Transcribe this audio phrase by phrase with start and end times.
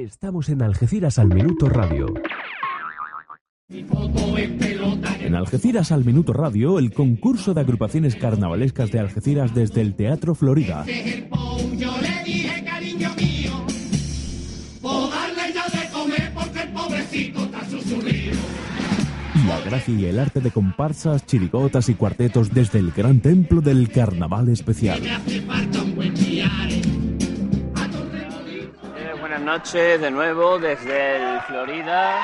[0.00, 2.06] Estamos en Algeciras al Minuto Radio.
[3.68, 10.34] En Algeciras al Minuto Radio, el concurso de agrupaciones carnavalescas de Algeciras desde el Teatro
[10.34, 10.86] Florida.
[19.46, 23.90] La gracia y el arte de comparsas, chirigotas y cuartetos desde el gran templo del
[23.90, 25.02] carnaval especial.
[29.50, 32.18] Noches de nuevo desde el Florida.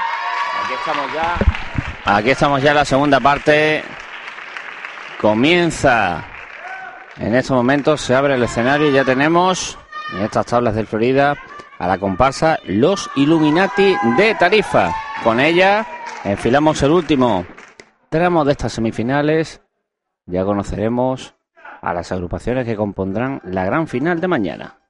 [0.62, 1.36] Aquí estamos ya.
[2.04, 3.82] Aquí estamos ya en la segunda parte.
[5.20, 6.24] Comienza.
[7.18, 9.76] En estos momentos se abre el escenario y ya tenemos
[10.14, 11.36] en estas tablas del Florida
[11.80, 14.94] a la comparsa Los Illuminati de Tarifa.
[15.24, 15.84] Con ella
[16.22, 17.44] enfilamos el último
[18.08, 19.62] tramo de estas semifinales.
[20.26, 21.34] Ya conoceremos
[21.82, 24.85] a las agrupaciones que compondrán la gran final de mañana.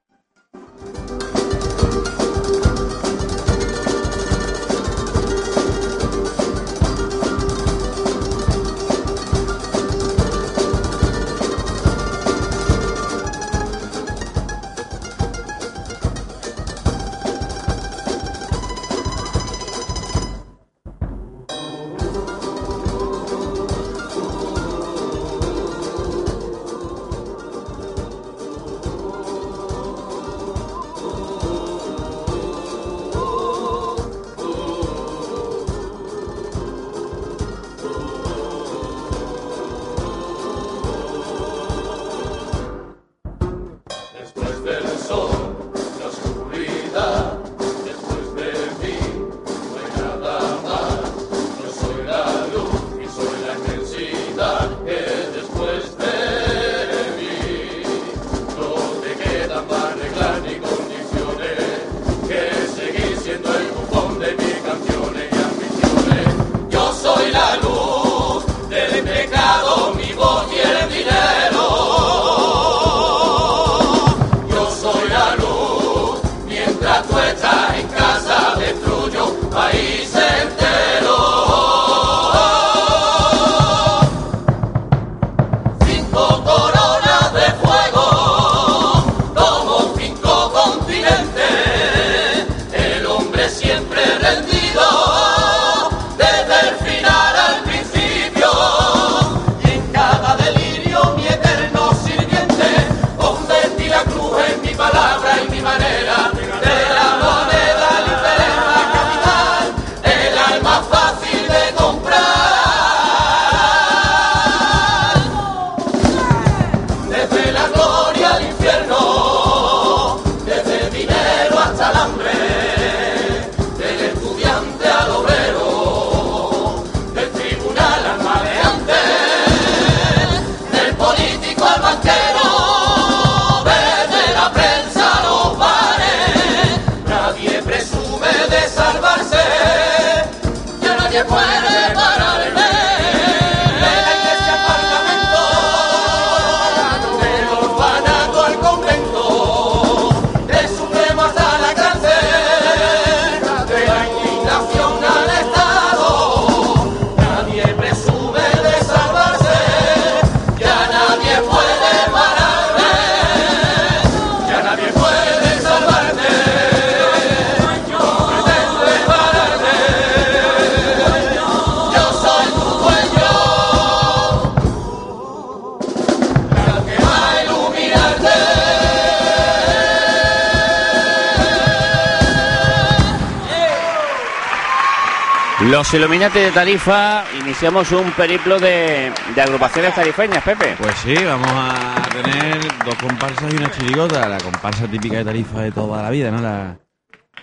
[185.77, 190.75] Los Illuminati de Tarifa, iniciamos un periplo de, agrupaciones tarifeñas, Pepe.
[190.75, 194.27] Pues sí, vamos a tener dos comparsas y una chirigota.
[194.27, 196.41] La comparsa típica de Tarifa de toda la vida, ¿no?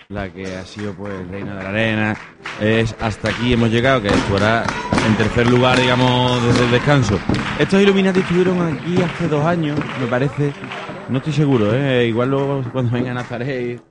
[0.09, 2.17] La, que ha sido, pues, reina de la arena.
[2.59, 4.65] Es hasta aquí hemos llegado, que actuará
[5.07, 7.17] en tercer lugar, digamos, desde el descanso.
[7.57, 10.51] Estos Illuminati estuvieron aquí hace dos años, me parece.
[11.07, 12.07] No estoy seguro, ¿eh?
[12.07, 13.81] Igual luego cuando venga Nazaret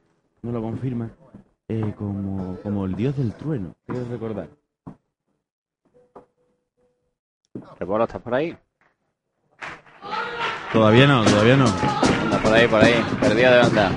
[0.42, 1.08] no lo confirma.
[1.68, 4.48] Eh, como, como el dios del trueno, quiero recordar.
[7.78, 8.56] Rebolo, ¿estás por ahí?
[10.72, 11.66] Todavía no, todavía no.
[11.66, 13.04] Anda por ahí, por ahí.
[13.20, 13.92] Perdido de onda.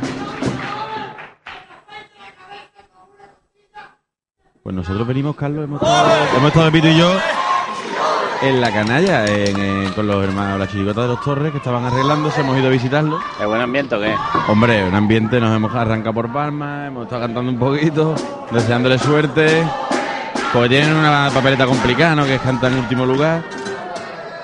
[4.63, 7.12] Pues nosotros venimos, Carlos, hemos estado, hemos estado Pito y yo
[8.44, 12.42] en la canalla, en, con los hermanos, la chirigota de los Torres, que estaban arreglándose,
[12.42, 13.19] hemos ido a visitarlo.
[13.39, 14.16] ¿Es buen ambiente o qué?
[14.48, 18.16] Hombre, un ambiente, nos hemos arrancado por Palma, hemos estado cantando un poquito,
[18.51, 19.63] deseándole suerte,
[20.54, 22.25] porque tienen una papeleta complicada, ¿no?
[22.25, 23.44] Que es cantar en último lugar,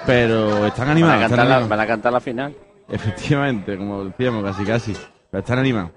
[0.05, 1.21] pero están ¿Van animados.
[1.21, 1.69] a, están cantar la, animados.
[1.69, 2.55] van a cantar la final?
[2.89, 4.97] Efectivamente, como decíamos, casi casi,
[5.31, 5.91] pero están animados.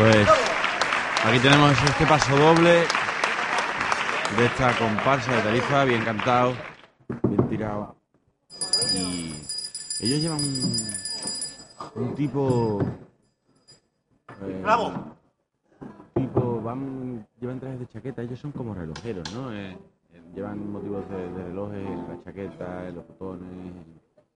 [0.00, 0.26] Pues
[1.26, 2.84] aquí tenemos este paso doble
[4.38, 6.54] de esta comparsa de Tarifa, bien cantado,
[7.24, 7.96] bien tirado.
[8.94, 9.34] Y
[10.00, 12.78] ellos llevan un, un tipo...
[14.40, 14.62] eh,
[16.14, 19.52] Tipo, van, llevan trajes de chaqueta, ellos son como relojeros, ¿no?
[19.52, 19.76] Eh,
[20.14, 23.50] eh, llevan motivos de, de relojes en la chaqueta, en los botones,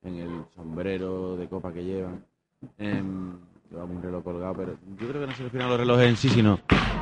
[0.02, 2.22] en, en el sombrero de copa que llevan.
[2.76, 3.38] Em,
[3.82, 6.28] un reloj colgado, pero yo creo que no se refieren a los relojes en sí,
[6.28, 6.60] sino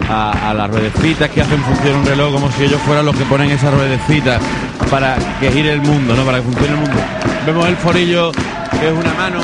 [0.08, 3.24] a, a las ruedecitas que hacen funcionar un reloj como si ellos fueran los que
[3.24, 4.42] ponen esas ruedecitas
[4.90, 6.24] para que gire el mundo, ¿no?
[6.24, 7.00] Para que funcione el mundo.
[7.46, 8.30] Vemos el forillo,
[8.78, 9.40] que es una mano,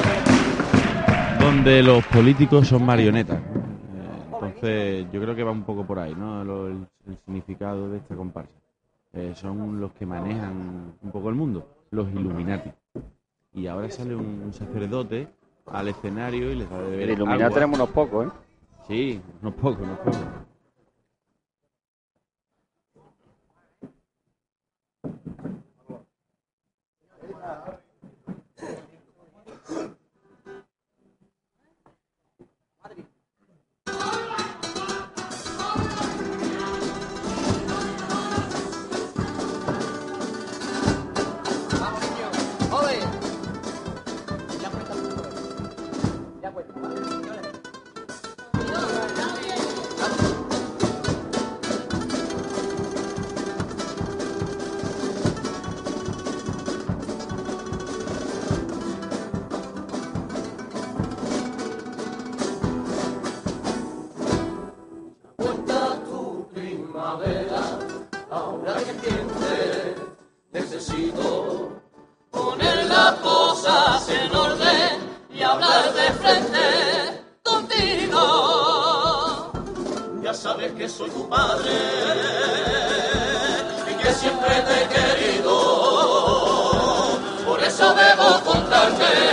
[1.41, 3.39] donde los políticos son marionetas.
[3.39, 6.43] Eh, Entonces, yo creo que va un poco por ahí, ¿no?
[6.43, 6.87] El,
[7.25, 8.53] significado de esta comparsa.
[9.15, 12.71] Eh, son los que manejan un poco el mundo, los Illuminati.
[13.55, 15.29] Y ahora sale un sacerdote
[15.73, 17.11] al escenario y les da de beber.
[17.11, 18.31] Iluminar tenemos unos pocos, ¿eh?
[18.87, 20.17] Sí, unos pocos, unos pocos.
[75.59, 76.61] hablar de frente
[77.43, 78.23] contigo.
[80.23, 81.71] Ya sabes que soy tu padre
[83.91, 85.55] y que siempre te he querido.
[87.45, 89.28] Por eso debo contarte.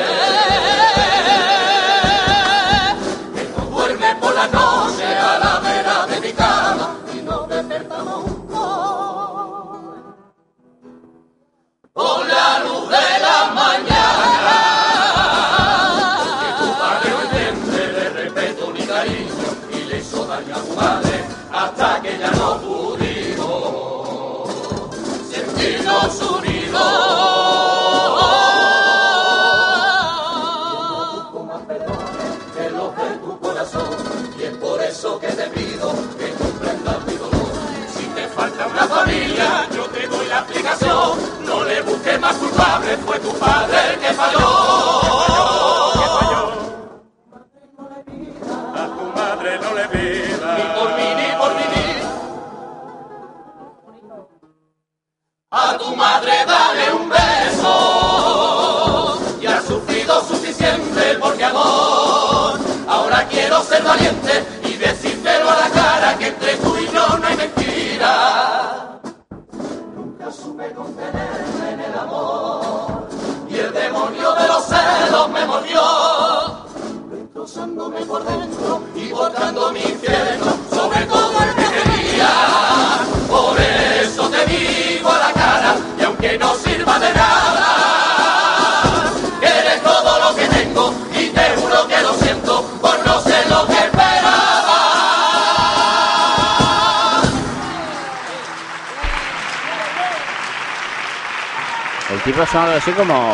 [102.86, 103.34] así como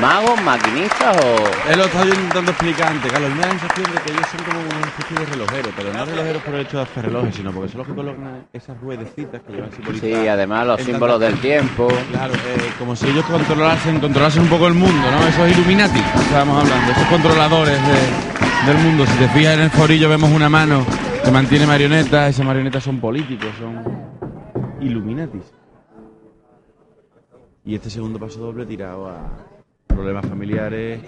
[0.00, 1.70] magos, maquinistas o...?
[1.70, 3.30] Él lo está intentando explicar antes, Carlos.
[3.34, 6.04] Me da la sensación de que ellos son como una especie de relojeros, pero no
[6.06, 9.42] relojeros por el hecho de hacer relojes, sino porque son los que colocan esas ruedecitas
[9.42, 10.20] que llevan simbolizadas.
[10.22, 11.88] Sí, además los símbolos del tiempo.
[12.10, 15.26] Claro, eh, como si ellos controlasen, controlasen un poco el mundo, ¿no?
[15.26, 17.78] Esos Illuminati, estábamos hablando, esos controladores
[18.66, 19.04] del mundo.
[19.04, 20.86] Si te fijas en el forillo vemos una mano
[21.22, 23.84] que mantiene marionetas, esas marionetas son políticos, son
[24.80, 25.42] Illuminatis.
[27.68, 29.28] Y este segundo paso doble tirado a
[29.86, 31.02] problemas familiares,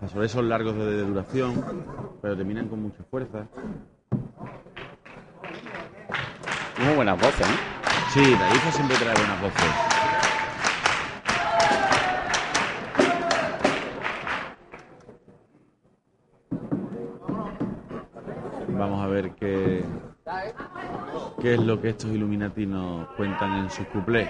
[0.00, 1.62] pasos son largos de duración,
[2.22, 3.46] pero terminan con mucha fuerza.
[6.82, 7.52] Muy buenas voces, ¿eh?
[8.14, 9.74] Sí, Tarifa siempre trae buenas voces.
[18.68, 19.84] Vamos a ver qué,
[21.40, 24.28] ¿Qué es lo que estos iluminatinos cuentan en sus cuplés?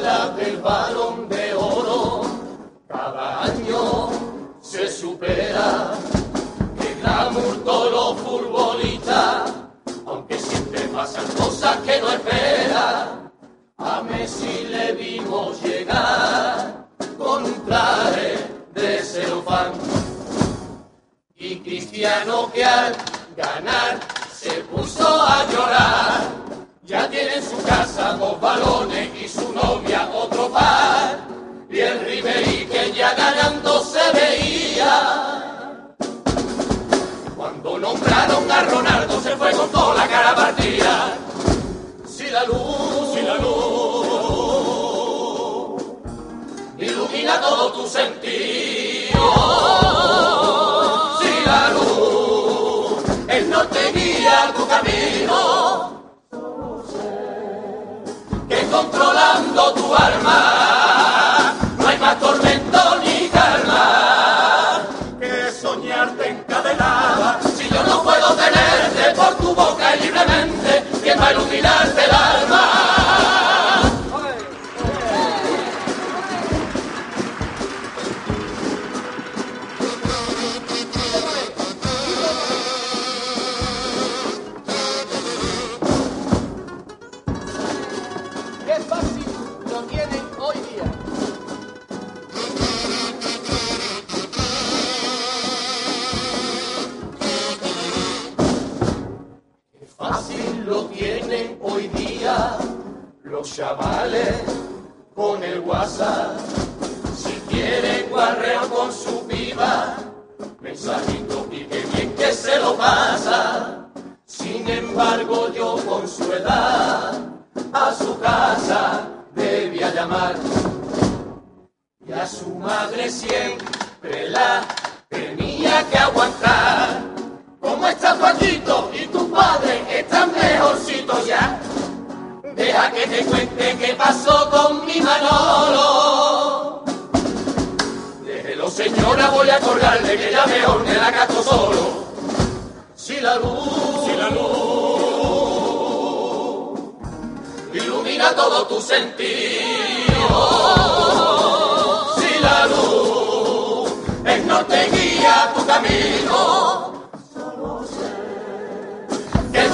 [0.00, 1.39] alas del varón de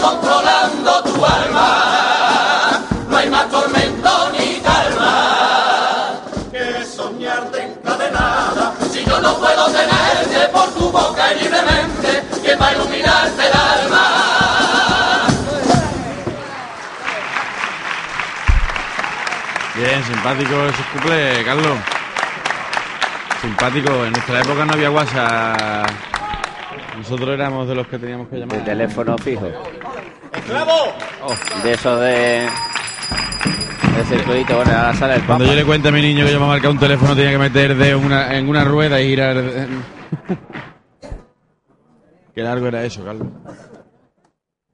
[0.07, 1.97] controlando tu alma
[3.09, 6.21] no hay más tormento ni calma
[6.53, 8.75] que soñarte encadenada.
[8.91, 13.53] Si yo no puedo tenerte por tu boca y libremente, que va a iluminarte el
[13.53, 14.05] alma.
[19.75, 21.79] Bien, simpático ese cuplé, Carlos.
[23.43, 24.05] Simpático.
[24.05, 25.91] En nuestra época no había WhatsApp.
[26.97, 28.59] Nosotros éramos de los que teníamos que llamar.
[28.59, 29.53] De teléfono fijo.
[31.23, 32.47] Oh, De eso de.
[33.97, 35.27] De circulito, bueno, ahora sale el papa.
[35.37, 37.39] Cuando yo le cuento a mi niño que yo me marcar un teléfono tenía que
[37.39, 39.37] meter de una, en una rueda y girar.
[42.35, 43.29] Qué largo era eso, Carlos.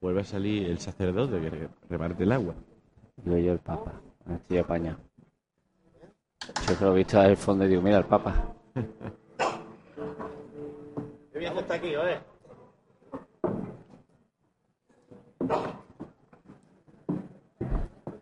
[0.01, 2.53] Vuelve a salir el sacerdote que re- reparte el agua.
[3.23, 3.93] Digo yo el papa.
[4.29, 4.97] Estoy apañado.
[6.67, 8.33] Yo creo que he visto el fondo y digo, mira el papa.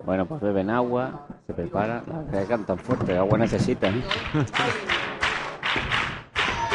[0.05, 2.03] Bueno, pues beben agua, se preparan.
[2.07, 3.95] La verdad cantan fuerte, agua necesitan.
[3.99, 4.03] ¿eh?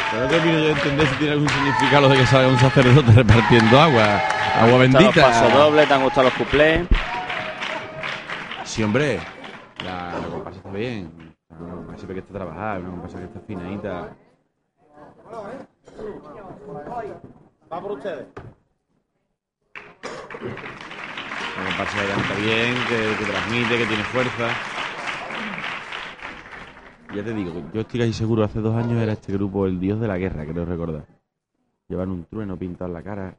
[0.09, 2.57] Pero no termino yo de entender si tiene algún significado lo de que salga un
[2.57, 4.19] sacerdote repartiendo agua.
[4.61, 5.57] Agua ¿Te han gustado los pasos bendita.
[5.63, 5.87] dobles?
[5.87, 6.87] ¿Te han gustado los cuplés?
[8.63, 9.19] Sí, hombre.
[9.83, 11.35] La, la comparsa está bien.
[11.59, 14.09] Una comparsa siempre que está trabajada, una comparsa que está finadita.
[21.57, 24.49] Una comparsa que bien, que, que transmite, que tiene fuerza.
[27.15, 29.99] Ya te digo, yo estoy casi seguro, hace dos años era este grupo El Dios
[29.99, 31.05] de la Guerra, creo recordar.
[31.87, 33.37] Llevan un trueno pintado en la cara.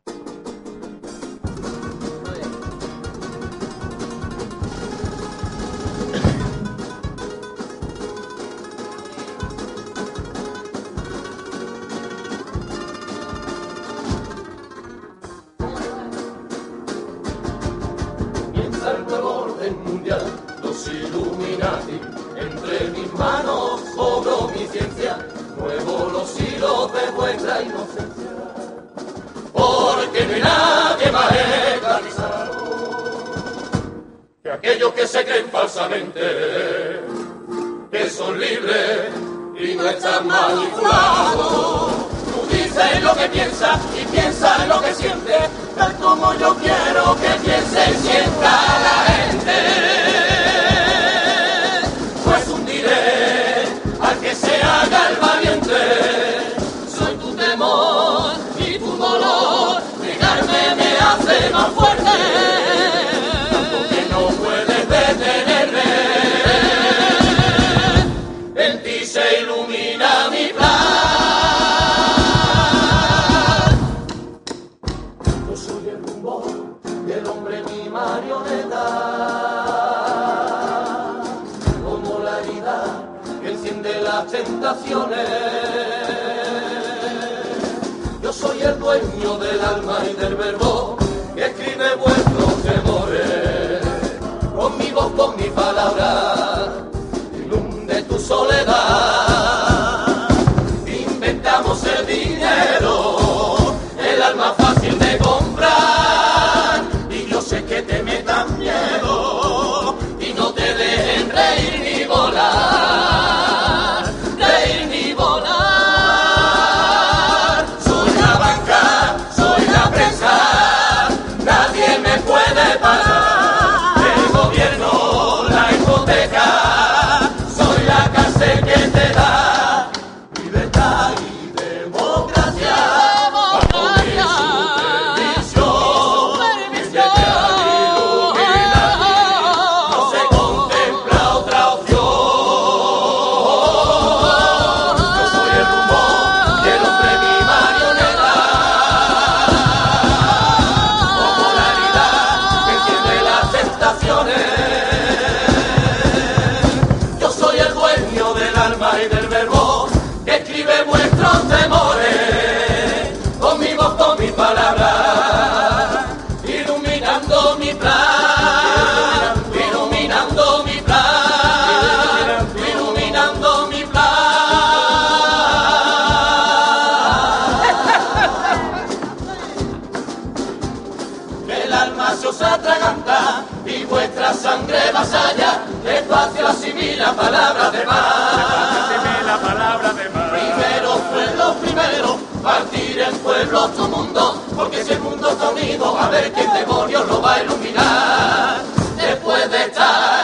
[186.98, 189.24] Asimila palabras de más.
[189.24, 190.30] la palabra de más.
[190.30, 195.98] Primero fue lo primero, partir el pueblo tu mundo, porque si el mundo está unido,
[195.98, 198.62] a ver qué demonio lo va a iluminar.
[198.96, 200.17] Después de estar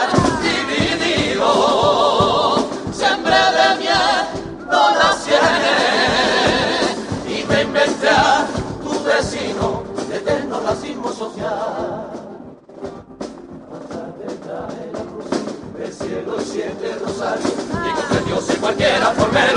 [16.55, 19.54] siete rosarios, y con Dios en cualquiera forme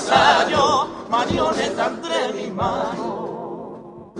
[0.00, 4.12] vasallo, marioneta entre mis manos.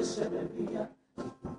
[0.00, 0.90] Ese energía,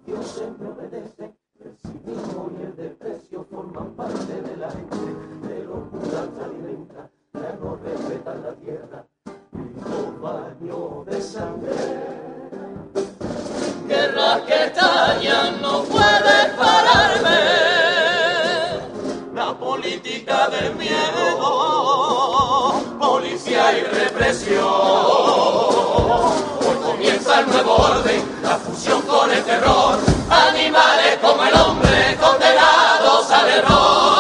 [0.05, 4.97] Dios siempre obedece, el cinismo y el desprecio forman parte de la gente,
[5.47, 9.05] de locura fraudulenta, ya no respetan la tierra,
[9.53, 11.75] y los baños de sangre.
[13.87, 17.39] Guerras que estallan, no puedes pararme.
[19.33, 21.24] La política del miedo,
[26.67, 29.99] Hoy comienza el nuevo orden, la fusión con el terror.
[30.29, 34.13] Animales como el hombre, condenados al error.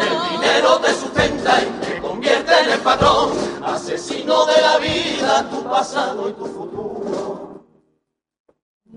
[0.00, 3.30] El dinero te sustenta y te convierte en el patrón,
[3.64, 7.54] asesino de la vida, tu pasado y tu futuro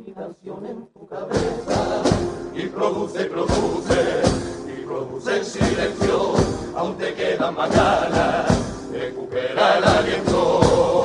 [0.05, 2.03] mi canción en tu cabeza
[2.53, 4.21] y produce, produce,
[4.67, 6.33] y produce en silencio,
[6.75, 8.56] aún te quedan más ganas,
[9.37, 11.03] recupera el aliento.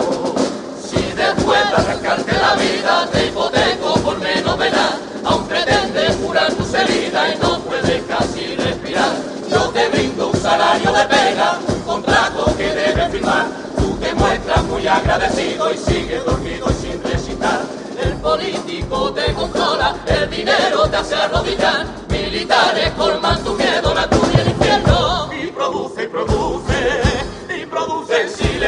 [0.83, 4.92] Si después de arrancarte la vida te hipoteco por menos velar,
[5.25, 9.12] aún pretendes curar tus heridas y no puedes casi respirar,
[9.51, 14.64] yo te brindo un salario de pena, un contrato que debes firmar, tú te muestras
[14.64, 17.61] muy agradecido y sigues dormido y sin recitar.
[18.03, 24.40] El político te controla, el dinero te hace arrodillar, militares colman tu miedo, la tuya
[24.40, 25.31] el infierno.
[25.33, 26.41] Y produce, y produce,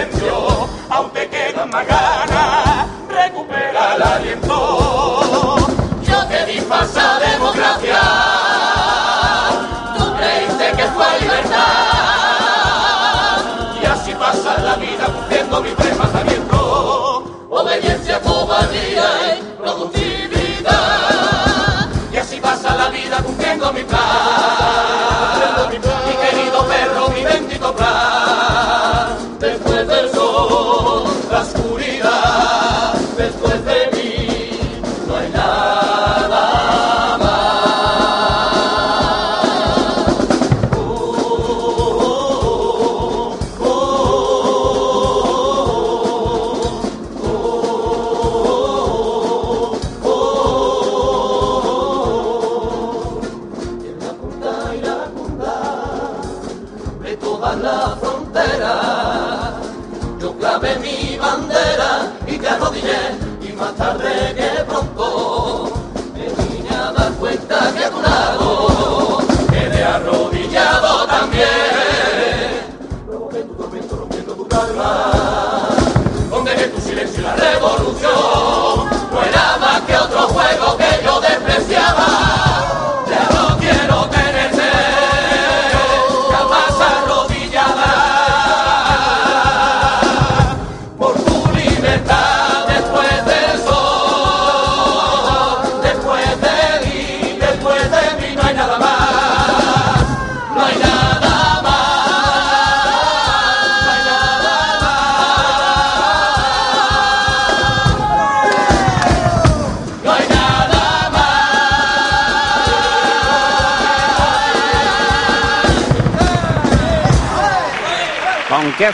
[0.04, 4.83] silencio, aún te quedan más ganas, recupera el aliento.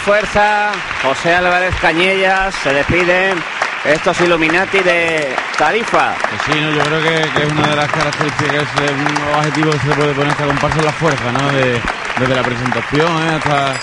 [0.05, 0.71] Fuerza
[1.03, 3.43] José Álvarez Cañellas se despiden
[3.85, 6.15] estos Illuminati de Tarifa.
[6.47, 9.95] Sí, no, yo creo que, que es una de las características, un objetivo que se
[9.95, 11.49] puede poner esta comparsa es la fuerza, ¿no?
[11.53, 11.81] De-
[12.19, 13.37] desde la presentación ¿eh?
[13.37, 13.75] hasta,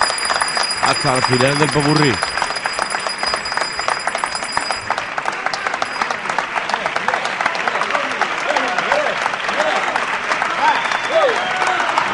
[0.90, 2.14] hasta el final del popurrí.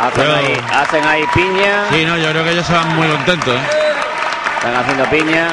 [0.01, 1.85] Hacen, Pero- ahí, hacen ahí piña.
[1.91, 3.82] Sí, no, yo creo que ellos se van muy contentos, ¿eh?
[4.63, 5.47] Están haciendo piña.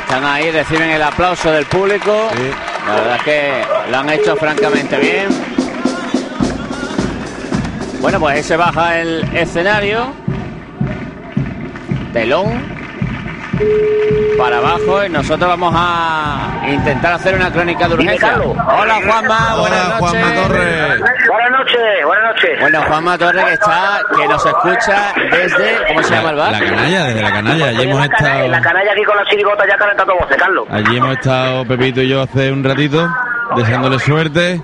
[0.00, 2.30] Están ahí, reciben el aplauso del público.
[2.32, 2.50] Sí.
[2.84, 5.28] La verdad es que lo han hecho francamente bien.
[8.00, 10.12] Bueno, pues ahí se baja el escenario.
[12.12, 12.76] Telón
[14.36, 18.36] para abajo y nosotros vamos a intentar hacer una crónica de urgencia.
[18.40, 20.22] Hola Juanma, buenas Hola, noches.
[20.22, 21.02] Juanma Torres.
[21.78, 22.60] Buenas noches, buenas noches.
[22.60, 26.52] Bueno, Juanma Torres que está, que nos escucha desde, ¿cómo se llama el bar?
[26.52, 27.66] La canalla, desde la canalla.
[27.68, 28.16] Allí hemos la en la
[28.58, 30.66] estado, canalla aquí con la chirigota ya calentando voces, Carlos.
[30.70, 33.08] allí hemos estado Pepito y yo hace un ratito,
[33.56, 34.60] deseándole suerte.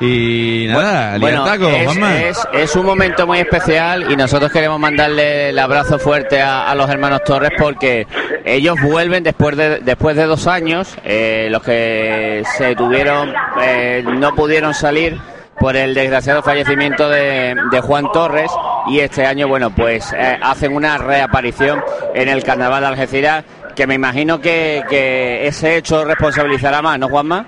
[0.00, 2.16] Y nada, Bueno, taco, es, Juanma.
[2.18, 6.74] es- es un momento muy especial y nosotros queremos mandarle el abrazo fuerte a, a
[6.74, 8.06] los hermanos Torres porque
[8.44, 14.34] ellos vuelven después de después de dos años, eh, los que se tuvieron eh, no
[14.34, 15.16] pudieron salir
[15.58, 18.50] por el desgraciado fallecimiento de, de Juan Torres
[18.88, 21.82] y este año, bueno, pues eh, hacen una reaparición
[22.14, 27.08] en el Carnaval de Algeciras que me imagino que, que ese hecho responsabilizará más, ¿no,
[27.08, 27.46] Juanma?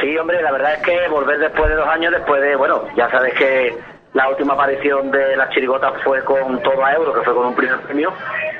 [0.00, 3.10] Sí, hombre, la verdad es que volver después de dos años, después de, bueno, ya
[3.10, 3.76] sabes que
[4.12, 7.54] la última aparición de las chirigotas fue con todo a euro, que fue con un
[7.54, 8.12] primer premio.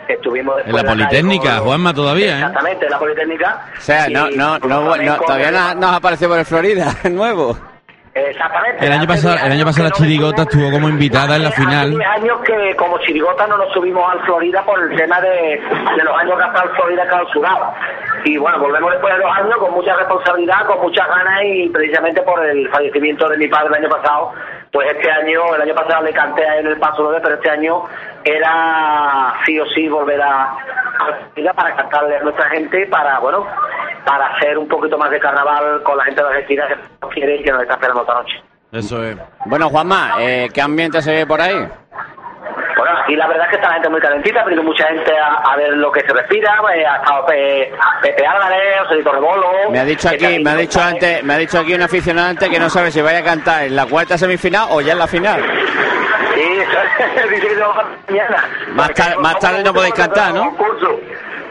[0.07, 2.39] Estuvimos En la Politécnica, con- Juanma, todavía, ¿eh?
[2.39, 3.67] Exactamente, en la Politécnica.
[3.77, 7.57] O sea, no, no, no, todavía no, nos apareció por el Florida, nuevo.
[8.13, 8.87] Exactamente.
[8.87, 11.89] El año pasado, 10 el año pasado la chirigota estuvo como invitada en la final.
[11.89, 15.29] Hace 10 años que como chirigota no nos subimos al Florida por el tema de,
[15.31, 17.73] de los años que el Florida clausurado.
[18.25, 22.21] Y bueno, volvemos después de dos años con mucha responsabilidad, con muchas ganas y precisamente
[22.23, 24.33] por el fallecimiento de mi padre el año pasado,
[24.73, 27.51] pues este año, el año pasado le canté a él el paso doble, pero este
[27.51, 27.85] año
[28.25, 33.19] era sí o sí volver a, a la Florida para cantarle a nuestra gente, para,
[33.19, 33.47] bueno,
[34.05, 37.37] para hacer un poquito más de carnaval con la gente de Argentina que nos quiere
[37.37, 38.43] y que nos está esperando esta noche.
[38.73, 39.17] Eso es.
[39.47, 41.69] Bueno, Juanma, eh, ¿qué ambiente se ve por ahí?
[42.91, 45.13] Bueno, aquí la verdad es que está la gente muy calentita, ha venido mucha gente
[45.17, 47.73] a, a ver lo que se respira, eh, ha estado Pe-
[48.03, 49.71] Pepe Álvarez, Joselito Rebolo.
[49.71, 52.29] Me ha dicho aquí, me ha dicho está- antes, me ha dicho aquí un aficionado
[52.31, 54.99] antes que no sabe si vaya a cantar en la cuarta semifinal o ya en
[54.99, 55.41] la final.
[56.35, 56.43] Sí,
[57.31, 57.57] dice que
[58.09, 58.45] mañana.
[58.71, 60.57] Más tar- más tarde no podéis cantar, ¿no?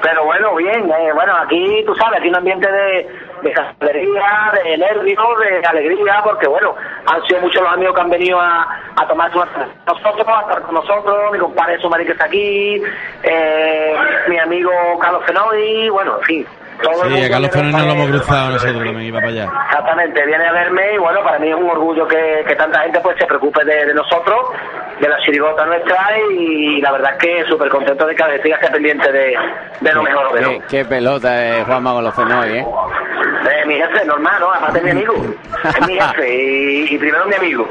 [0.01, 3.07] Pero bueno, bien, eh, bueno, aquí tú sabes, aquí un ambiente de,
[3.41, 8.09] de castelería, de nervios, de alegría, porque bueno, han sido muchos los amigos que han
[8.09, 12.25] venido a, a tomarse una nosotros, a estar con nosotros, mi compadre Sumari que está
[12.25, 12.81] aquí,
[13.23, 13.95] eh,
[14.27, 16.47] mi amigo Carlos Fenoi, bueno, en fin.
[16.81, 19.49] Todo el Sí, mundo a Carlos Fernández lo hemos cruzado nosotros también, iba para allá.
[19.67, 22.99] Exactamente, viene a verme y bueno, para mí es un orgullo que, que tanta gente
[23.01, 24.39] pues se preocupe de, de nosotros,
[24.99, 25.97] de la chirigota nuestra
[26.31, 29.35] y la verdad es que súper contento de que Algeciras esté pendiente de,
[29.81, 32.65] de lo mejor de Qué, qué pelota es Juanma con los Fenoy, ¿eh?
[33.51, 34.51] Eh, mi jefe, normal, ¿no?
[34.51, 35.13] Aparte es mi amigo,
[35.63, 37.67] es mi jefe y, y primero mi amigo.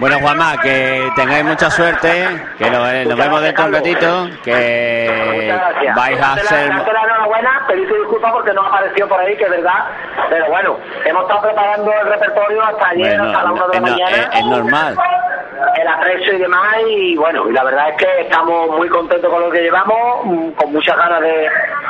[0.00, 2.08] Bueno, Juanma, que tengáis mucha suerte,
[2.56, 5.94] que eh, nos vemos dentro de un ratito, que Muchas gracias.
[5.94, 9.84] vais a la enhorabuena, pedirte disculpas porque no apareció por ahí, que es verdad,
[10.30, 13.80] pero bueno, hemos estado preparando el repertorio hasta ayer, Bueno, hasta la una de la
[13.80, 14.16] no- mañana.
[14.16, 14.96] es- es normal.
[15.76, 19.42] el aprecio y demás y bueno y la verdad es que estamos muy contentos con
[19.42, 20.22] lo que llevamos
[20.56, 21.28] con muchas ganas de,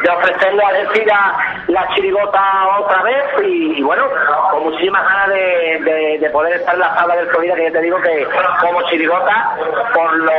[0.03, 1.33] de ofrecerle a Algeciras
[1.69, 2.41] la chirigota
[2.81, 4.05] otra vez y, y bueno
[4.51, 7.73] con muchísimas ganas de, de- de poder estar en la sala del Florida que ya
[7.73, 8.27] te digo que
[8.61, 9.57] como chirigota
[9.95, 10.33] por los,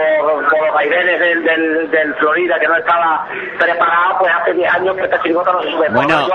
[0.50, 3.26] por los vaivenes del, del, del Florida que no estaba
[3.60, 6.28] preparado pues hace 10 años que esta chirigota no se sube Bueno,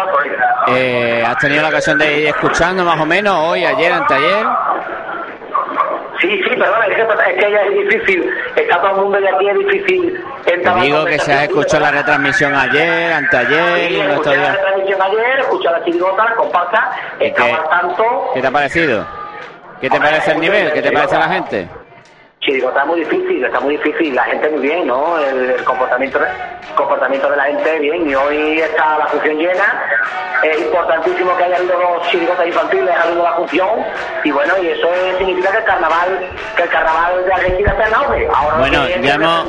[0.68, 4.46] eh, ¿has tenido la ocasión de ir escuchando más o menos hoy, ayer, anteayer?
[6.20, 9.26] Sí, sí, perdona, es que, es que ya es difícil, está todo el mundo y
[9.26, 14.00] aquí es difícil Te digo que se ha escuchado la retransmisión ayer, anteayer y Sí,
[14.00, 18.30] estos escuché la retransmisión ayer, escuché la chirigota, comparsa, ¿Y estaba al tanto.
[18.32, 19.25] ¿Qué te ha parecido?
[19.80, 20.72] ¿Qué te parece el nivel?
[20.72, 21.68] ¿Qué te parece la gente?
[22.40, 25.18] Chirigota es muy difícil, está muy difícil, la gente muy bien, ¿no?
[25.18, 26.28] El, el comportamiento, de-
[26.76, 29.82] comportamiento de la gente bien, y hoy está la función llena.
[30.44, 33.68] Es importantísimo que haya habido los chirigotas infantiles, ha habido la función,
[34.22, 37.88] y bueno, y eso es- significa que el carnaval, que el carnaval de Argentina está
[37.88, 38.28] en auge.
[38.32, 39.48] Ahora Bueno, ya hemos,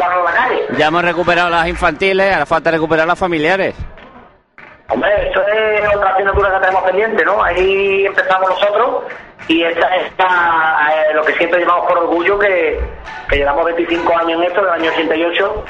[0.78, 3.76] ya hemos recuperado las infantiles, ahora falta recuperar las familiares.
[4.90, 7.44] Hombre, eso es otra asignatura que tenemos pendiente, ¿no?
[7.44, 9.04] Ahí empezamos nosotros
[9.48, 12.80] y esta es eh, lo que siempre llevamos por orgullo, que,
[13.30, 15.66] que llevamos 25 años en esto, del año 88,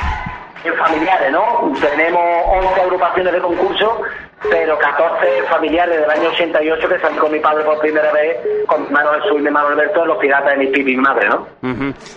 [0.66, 1.72] en familiares, ¿no?
[1.80, 4.02] Tenemos 11 agrupaciones de concurso,
[4.50, 8.86] pero 14 familiares del año 88 que salí con mi padre por primera vez, con
[8.86, 11.48] hermano Jesús y mi hermano Alberto, los piratas de mi pipi y mi madre, ¿no?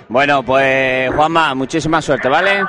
[0.08, 2.62] Bueno, pues Juanma, muchísima suerte, ¿vale?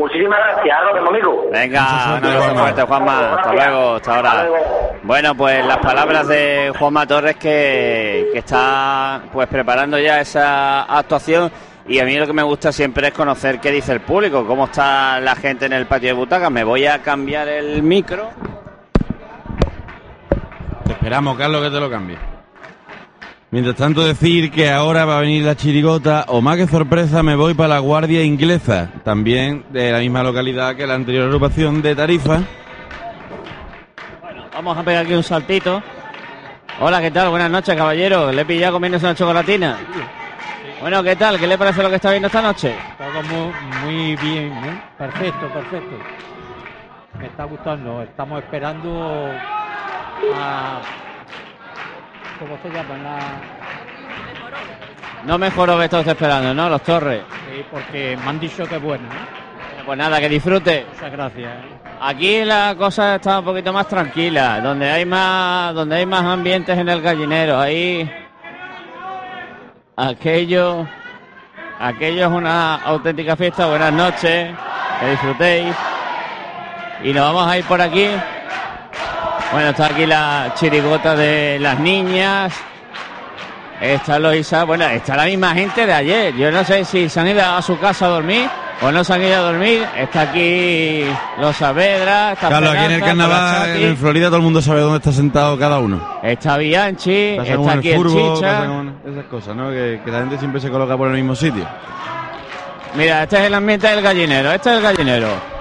[0.00, 1.50] Muchísimas gracias, vemos, amigo.
[1.52, 2.60] Venga, un abrazo Juanma.
[2.62, 3.34] fuerte, Juanma.
[3.34, 4.48] Hasta luego, hasta ahora.
[5.02, 11.52] Bueno, pues las palabras de Juanma Torres que, que está pues preparando ya esa actuación.
[11.86, 14.64] Y a mí lo que me gusta siempre es conocer qué dice el público, cómo
[14.66, 16.50] está la gente en el patio de butacas.
[16.50, 18.30] Me voy a cambiar el micro.
[20.86, 22.39] Te esperamos, Carlos, que te lo cambie.
[23.52, 27.34] Mientras tanto, decir que ahora va a venir la chirigota, o más que sorpresa, me
[27.34, 31.96] voy para la Guardia Inglesa, también de la misma localidad que la anterior agrupación de
[31.96, 32.42] Tarifa.
[34.54, 35.82] Vamos a pegar aquí un saltito.
[36.78, 37.30] Hola, ¿qué tal?
[37.30, 38.30] Buenas noches, caballero.
[38.30, 39.78] Le he pillado comiéndose una chocolatina.
[40.80, 41.36] Bueno, ¿qué tal?
[41.36, 42.72] ¿Qué le parece lo que está viendo esta noche?
[42.98, 43.52] Todo muy,
[43.84, 44.82] muy bien, ¿eh?
[44.96, 45.96] Perfecto, perfecto.
[47.18, 48.02] Me está gustando.
[48.02, 49.32] Estamos esperando
[50.36, 50.80] a...
[52.40, 53.18] La...
[55.24, 56.70] No mejoró que está usted esperando, ¿no?
[56.70, 57.22] Los Torres.
[57.50, 59.04] Sí, porque me han dicho que es buena.
[59.04, 59.82] ¿eh?
[59.84, 60.86] Pues nada, que disfrute.
[60.94, 61.52] Muchas gracias.
[61.52, 61.80] ¿eh?
[62.00, 66.78] Aquí la cosa está un poquito más tranquila, donde hay más, donde hay más ambientes
[66.78, 67.60] en el gallinero.
[67.60, 68.10] Ahí
[69.96, 70.88] aquello,
[71.78, 73.66] aquello es una auténtica fiesta.
[73.66, 74.50] Buenas noches,
[75.00, 75.74] que disfrutéis.
[77.04, 78.08] Y nos vamos a ir por aquí.
[79.52, 82.52] Bueno, está aquí la chirigota de las niñas.
[83.80, 86.36] Está Loisa, bueno, está la misma gente de ayer.
[86.36, 88.48] Yo no sé si se han ido a su casa a dormir
[88.82, 89.84] o no se han ido a dormir.
[89.96, 91.04] Está aquí
[91.38, 94.98] los Saavedra, está Carlos, aquí en el carnaval, en Florida, todo el mundo sabe dónde
[94.98, 96.00] está sentado cada uno.
[96.22, 98.64] está Bianchi, Pasa está aquí el el furbo, Chicha.
[99.10, 99.70] esas cosas, ¿no?
[99.70, 101.66] Que, que la gente siempre se coloca por el mismo sitio.
[102.94, 105.59] Mira, este es el ambiente del gallinero, este es el gallinero.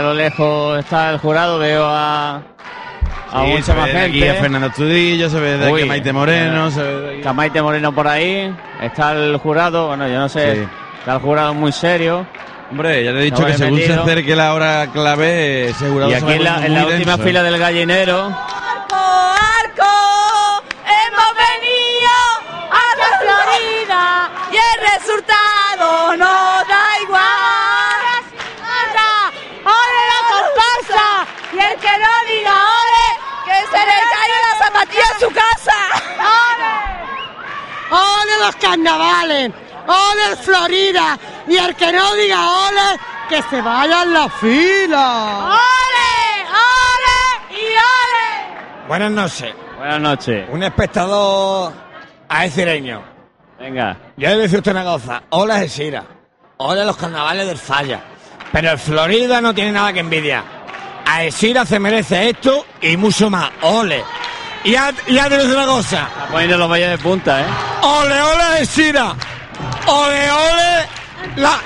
[0.00, 4.34] A lo lejos está el jurado, veo a, a Sí, mucha se más aquí a
[4.34, 7.28] Fernando Estudillo, se ve de aquí Uy, a Maite Moreno, se ve de aquí...
[7.36, 10.68] Maite Moreno por ahí, está el jurado, bueno, yo no sé, Sí.
[11.00, 12.26] está el jurado muy serio.
[12.70, 14.02] Hombre, ya te he dicho No que según se metido.
[14.04, 17.22] acerque la hora clave, ese jurado Y se va aquí en la, en última denso,
[17.22, 17.26] ¿eh?
[17.26, 18.36] fila del gallinero,
[35.20, 35.76] su casa.
[36.18, 36.70] ¡Ole!
[37.90, 39.52] ¡Ole los carnavales!
[39.86, 41.18] ¡Ole Florida!
[41.46, 45.50] Y el que no diga ole, que se vaya en la fila.
[45.50, 46.48] ¡Ole!
[46.48, 47.60] ¡Ole!
[47.60, 48.88] ¡Y ole!
[48.88, 49.54] Buenas noches.
[49.76, 50.48] buenas noches.
[50.50, 51.72] Un espectador
[52.28, 53.02] algecireño.
[53.58, 55.22] Venga, Yo le decir a usted una cosa.
[55.30, 56.04] Hola, Algeciras.
[56.56, 58.00] Hola, los carnavales del Falla.
[58.52, 60.42] Pero el Florida no tiene nada que envidiar.
[61.04, 63.50] Algeciras se merece esto y mucho más.
[63.62, 64.02] Ole.
[64.64, 66.08] Y ya, ya te una cosa.
[66.08, 67.46] está poniendo los valles de punta, ¿eh?
[67.82, 69.14] Ole, ole, Algeciras.
[69.86, 70.88] Ole, ole,
[71.36, 71.58] la,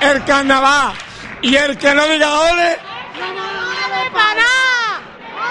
[0.00, 0.92] el carnaval.
[1.42, 2.78] Y el que no diga ole,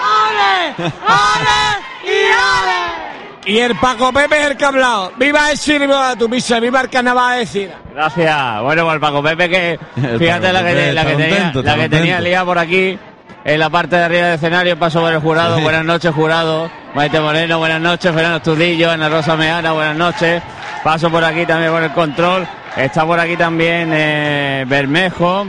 [0.00, 0.74] ¡Ole!
[0.78, 1.60] ¡Ole!
[2.04, 3.08] ¡Y ole!
[3.46, 5.12] y el Paco Pepe es el que ha hablado.
[5.16, 7.76] Viva Algeciras y viva tu misa, viva el carnaval de Algeciras.
[7.94, 8.62] Gracias.
[8.62, 11.52] Bueno, pues el Paco Pepe que El fíjate la que, Pepe la que está tenía,
[11.62, 12.98] la que tenía liada por aquí
[13.44, 15.56] en la parte de arriba del escenario, paso por el jurado.
[15.56, 15.62] Sí.
[15.62, 16.70] Buenas noches, jurado.
[16.94, 18.12] Maite Moreno, buenas noches.
[18.12, 20.42] Fernando Estudillo, Ana Rosa Meana, buenas noches.
[20.82, 22.46] Paso por aquí también por el control.
[22.76, 25.46] Está por aquí también eh, Bermejo,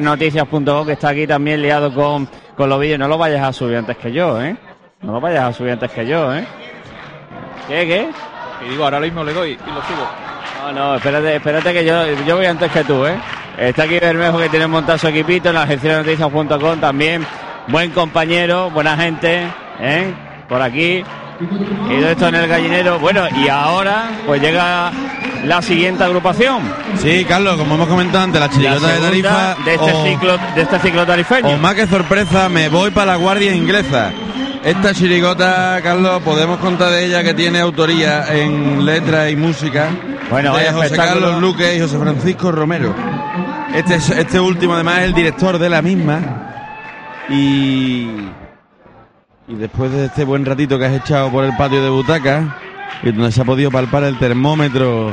[0.00, 2.98] Noticias.com, que está aquí también liado con, con los vídeos.
[2.98, 4.56] No lo vayas a subir antes que yo, ¿eh?
[5.00, 6.44] No lo vayas a subir antes que yo, ¿eh?
[7.68, 8.10] ¿Qué, qué?
[8.66, 10.08] Y digo, ahora mismo le doy y lo subo.
[10.64, 13.16] No, no, espérate, espérate que yo, yo voy antes que tú, ¿eh?
[13.56, 17.26] Está aquí Bermejo que tiene montado su equipito en la agencia de noticias.com también.
[17.68, 19.46] Buen compañero, buena gente,
[19.80, 20.14] ¿eh?
[20.48, 21.02] Por aquí.
[21.90, 22.98] Y todo esto en el gallinero.
[22.98, 24.90] Bueno, y ahora pues llega
[25.44, 26.62] la siguiente agrupación.
[27.00, 29.54] Sí, Carlos, como hemos comentado antes, la La chirigota de Tarifa.
[29.64, 31.48] de este o- ciclo, de este ciclo tarifeño.
[31.48, 34.10] O más que sorpresa, me voy para la Guardia Inglesa.
[34.64, 39.88] Esta chirigota, Carlos, podemos contar de ella que tiene autoría en letra y música
[40.30, 41.20] Bueno, de José espectáculo.
[41.26, 42.92] Carlos Luque y José Francisco Romero.
[43.74, 46.20] Este, es- este último, además, es el director de la misma.
[47.28, 48.08] Y,
[49.48, 52.56] y después de este buen ratito que has echado por el patio de butaca,
[53.02, 55.10] y donde se ha podido palpar el termómetro,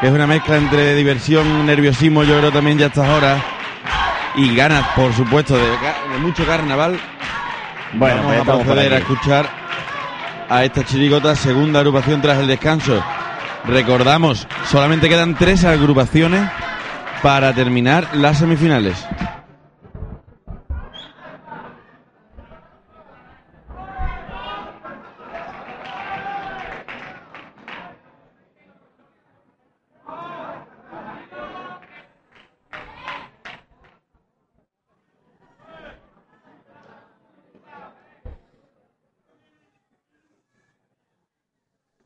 [0.00, 3.42] que es una mezcla entre diversión, nerviosismo, yo creo también ya a estas horas,
[4.36, 6.98] y ganas, por supuesto, de, mucho carnaval.
[7.94, 9.50] Bueno, pues Vamos a estamos por proceder a escuchar
[10.48, 13.02] a esta chirigota, segunda agrupación tras el descanso.
[13.64, 16.48] Recordamos, solamente quedan tres agrupaciones
[17.22, 18.96] para terminar las semifinales.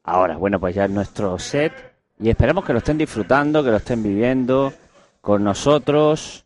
[0.06, 1.72] Ahora, bueno, pues ya es nuestro set
[2.20, 4.72] y esperamos que lo estén disfrutando, que lo estén viviendo
[5.20, 6.44] con nosotros,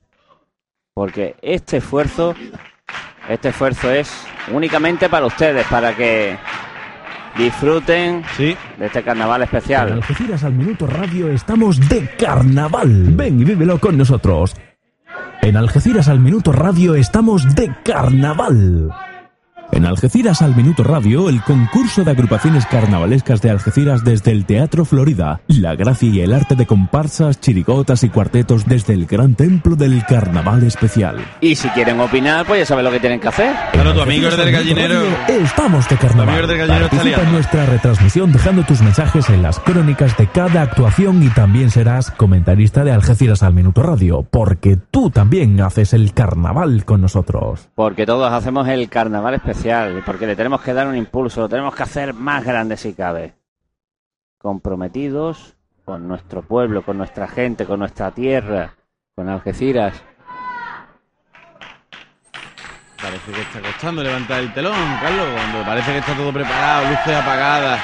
[0.94, 2.34] porque este esfuerzo,
[3.28, 4.10] este esfuerzo es
[4.50, 6.38] únicamente para ustedes, para que
[7.36, 9.92] disfruten de este carnaval En especial.
[9.92, 13.12] Algeciras al Minuto Radio estamos de carnaval.
[13.14, 14.56] Ven y vívelo con nosotros.
[15.42, 18.90] En Algeciras al Minuto Radio estamos de carnaval.
[19.72, 24.84] En Algeciras al Minuto Radio, el concurso de agrupaciones carnavalescas de Algeciras desde el Teatro
[24.84, 29.76] Florida, la gracia y el arte de comparsas, chirigotas y cuartetos desde el gran templo
[29.76, 31.24] del carnaval especial.
[31.40, 33.54] Y si quieren opinar, pues ya saben lo que tienen que hacer.
[33.72, 35.02] Claro, tu amigo es del gallinero.
[35.28, 36.28] Estamos de carnaval.
[36.30, 40.26] amigo del gallinero está Participa en nuestra retransmisión dejando tus mensajes en las crónicas de
[40.26, 45.92] cada actuación y también serás comentarista de Algeciras al Minuto Radio, porque tú también haces
[45.92, 47.68] el carnaval con nosotros.
[47.74, 49.59] Porque todos hacemos el carnaval especial,
[50.06, 53.34] porque le tenemos que dar un impulso, lo tenemos que hacer más grande si cabe.
[54.38, 55.54] Comprometidos
[55.84, 58.74] con nuestro pueblo, con nuestra gente, con nuestra tierra,
[59.14, 60.02] con Algeciras.
[63.02, 67.16] Parece que está costando levantar el telón, Carlos, cuando parece que está todo preparado, luces
[67.16, 67.80] apagadas,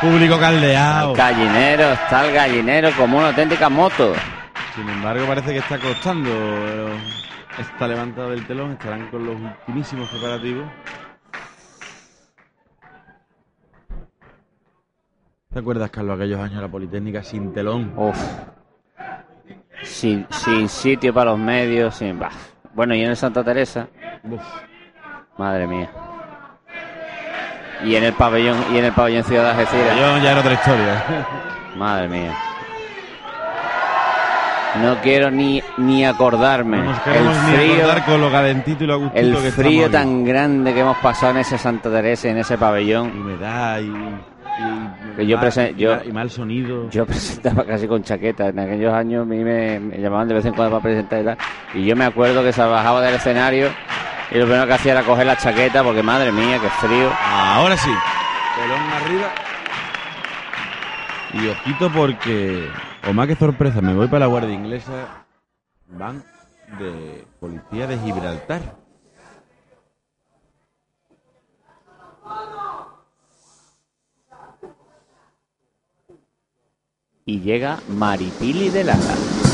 [0.00, 1.10] público caldeado.
[1.12, 4.12] El gallinero, está el gallinero como una auténtica moto.
[4.74, 6.30] Sin embargo, parece que está costando
[7.58, 8.72] esta levantada del telón.
[8.72, 10.66] Estarán con los ultimísimos preparativos.
[15.52, 17.92] ¿Te acuerdas, Carlos, aquellos años de la Politécnica sin telón?
[17.96, 18.16] Uf.
[19.82, 22.18] Sin, sin sitio para los medios, sin...
[22.18, 22.30] bah.
[22.72, 23.88] Bueno, y en el Santa Teresa,
[24.22, 24.40] Uf.
[25.36, 25.90] madre mía.
[27.82, 29.96] Y en el pabellón, y en el pabellón Ciudad de Algeciras.
[29.96, 31.26] Yo ya era otra historia.
[31.76, 32.49] Madre mía.
[34.82, 36.78] No quiero ni, ni acordarme.
[36.78, 39.50] No nos el queremos ni frío, acordar con lo calentito y lo agustito el que
[39.50, 43.10] frío estamos tan grande que hemos pasado en ese Santa Teresa, en ese pabellón.
[43.10, 46.88] Humedad y, y, Que yo mal- presen- y yo- mal- y mal sonido.
[46.90, 48.48] Yo presentaba casi con chaqueta.
[48.48, 51.24] En aquellos años a mí me, me llamaban de vez en cuando para presentar y
[51.24, 51.38] tal.
[51.74, 53.68] Y yo me acuerdo que se bajaba del escenario
[54.30, 57.10] y lo primero que hacía era coger la chaqueta porque madre mía, qué frío.
[57.28, 57.90] Ahora sí.
[58.56, 59.28] Telón arriba.
[61.32, 62.68] Y ojito porque,
[63.08, 65.26] o más que sorpresa, me voy para la Guardia Inglesa.
[65.88, 66.22] Van
[66.78, 68.76] de policía de Gibraltar.
[77.24, 79.49] Y llega Maripili de Lara.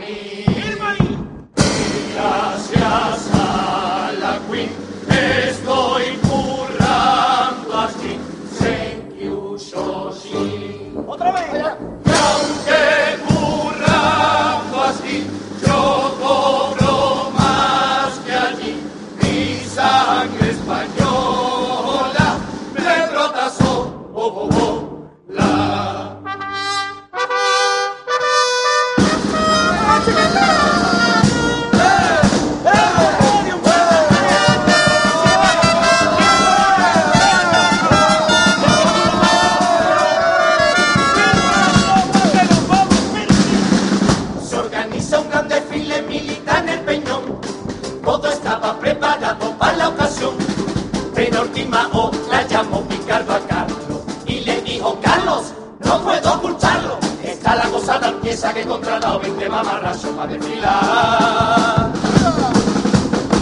[0.00, 0.27] Y
[51.38, 55.52] Pero última hora llamó Picardo a Carlos y le dijo, Carlos,
[55.84, 56.98] no puedo ocultarlo.
[57.22, 61.92] Está la tan pieza que he contratado 20 mamarrachos para desfilar.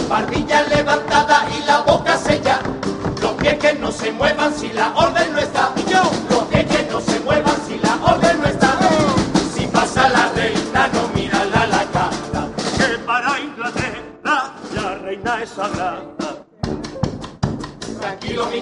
[0.07, 2.59] Barbilla levantada y la boca sella.
[3.19, 5.71] Los pies que no se muevan si la orden no está.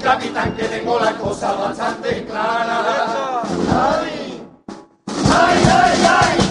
[0.06, 3.42] Capitán, que tengo la cosa bastante clara.
[3.74, 4.40] Ay,
[5.08, 6.45] ay, ay, ay,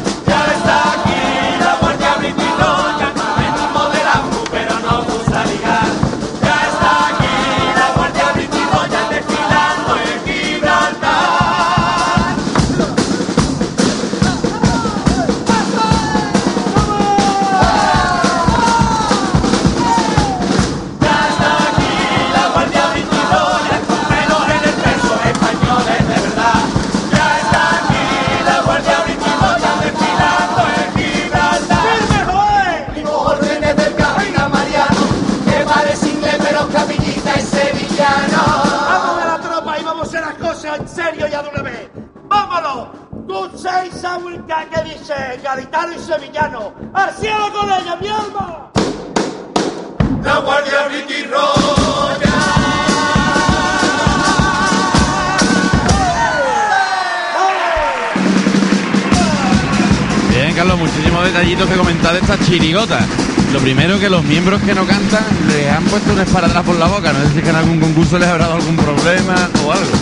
[61.45, 63.05] que comentar de estas chirigotas.
[63.53, 66.87] Lo primero que los miembros que no cantan les han puesto un esparadrap por la
[66.87, 67.13] boca.
[67.13, 69.35] No sé si es que en algún concurso les habrá dado algún problema
[69.65, 69.93] o algo.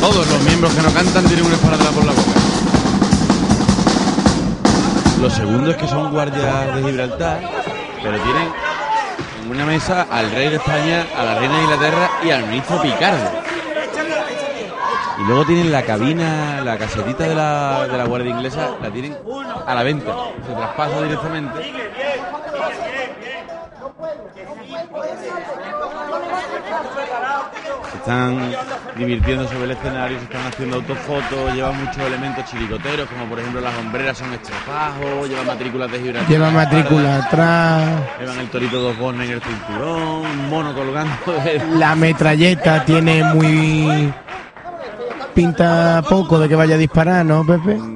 [0.00, 2.30] Todos los miembros que no cantan tienen un esparadrap por la boca.
[5.20, 7.40] Lo segundo es que son guardias de Gibraltar,
[8.02, 8.48] pero tienen
[9.42, 12.80] en una mesa al rey de España, a la reina de Inglaterra y al ministro
[12.80, 13.30] Picardo.
[15.18, 19.16] Y luego tienen la cabina, la casetita de la, de la Guardia Inglesa, la tienen
[19.66, 20.14] a la venta.
[20.46, 21.72] Se traspasa directamente.
[27.90, 28.52] Se están
[28.96, 33.60] divirtiendo sobre el escenario, se están haciendo autofotos, llevan muchos elementos chiricoteros, como por ejemplo
[33.60, 36.30] las hombreras son estrofajos, llevan matrículas de Gibraltar.
[36.30, 38.00] Lleva matrícula atrás.
[38.20, 41.14] Llevan el torito dos bones en el cinturón, un mono colgando
[41.44, 41.62] de...
[41.78, 44.12] La metralleta tiene muy.
[45.34, 47.95] Pinta poco de que vaya a disparar, ¿no, Pepe?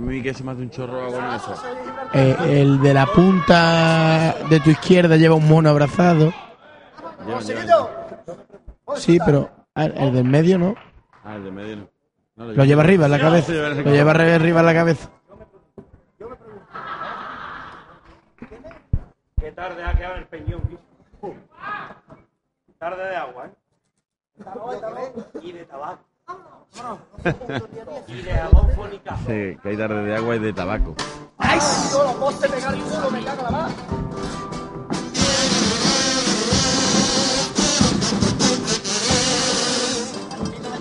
[0.00, 1.54] Para mí que se me hace un chorro con eso.
[2.14, 6.32] Eh, el de la punta de tu izquierda lleva un mono abrazado.
[7.26, 7.86] Llevan, llevan.
[8.96, 10.74] Sí, pero ah, el del medio no.
[11.22, 11.88] Ah, el de medio no.
[12.36, 13.52] No, Lo lleva arriba en la cabeza.
[13.52, 15.10] Lo lleva Lo lleva arri- arriba en la cabeza.
[19.38, 20.62] Qué tarde ha quedado el peñón.
[20.66, 21.36] ¿viste?
[22.78, 23.50] Tarde de agua, ¿eh?
[24.38, 25.40] Y de tabaco.
[25.42, 26.59] Y de jabón fónica.
[29.26, 30.94] Sí, que hay tarde de agua y de tabaco.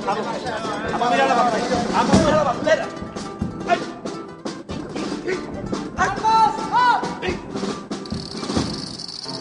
[0.05, 0.27] Vamos,
[1.01, 1.77] a mirar la bandera.
[1.93, 2.87] Vamos a mirar la bandera.
[3.67, 3.79] ¡Ay!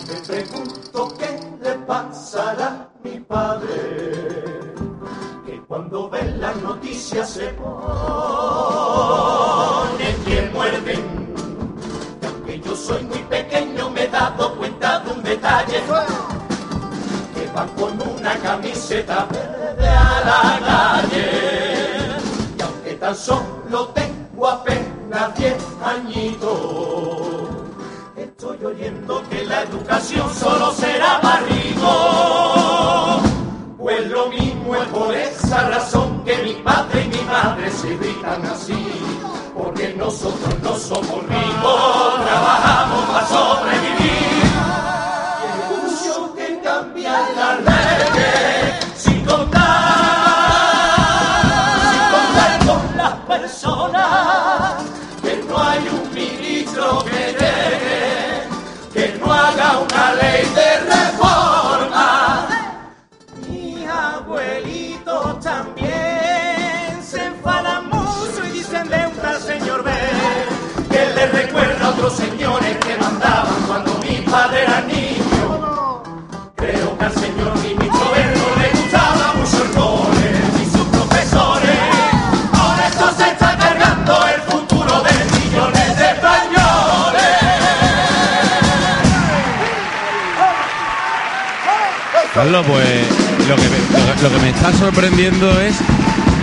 [0.09, 4.18] Me pregunto qué le pasará a mi padre,
[5.69, 7.69] cuando ve las noticias se pone
[10.25, 11.29] que muerden.
[12.27, 15.83] Aunque yo soy muy pequeño me he dado cuenta de un detalle,
[17.35, 22.17] que va con una camiseta verde a la calle.
[22.59, 25.55] Y aunque tan solo tengo apenas 10
[25.85, 27.59] añitos,
[28.17, 32.58] Estoy oyendo que la educación solo será barrigo.
[34.99, 38.75] Por esa razón que mi padre y mi madre se gritan así.
[39.57, 43.88] Porque nosotros no somos ricos, trabajamos para sobrevivir.
[92.51, 93.77] Carlos, pues lo que, me,
[94.07, 95.75] lo, que- lo que me está sorprendiendo es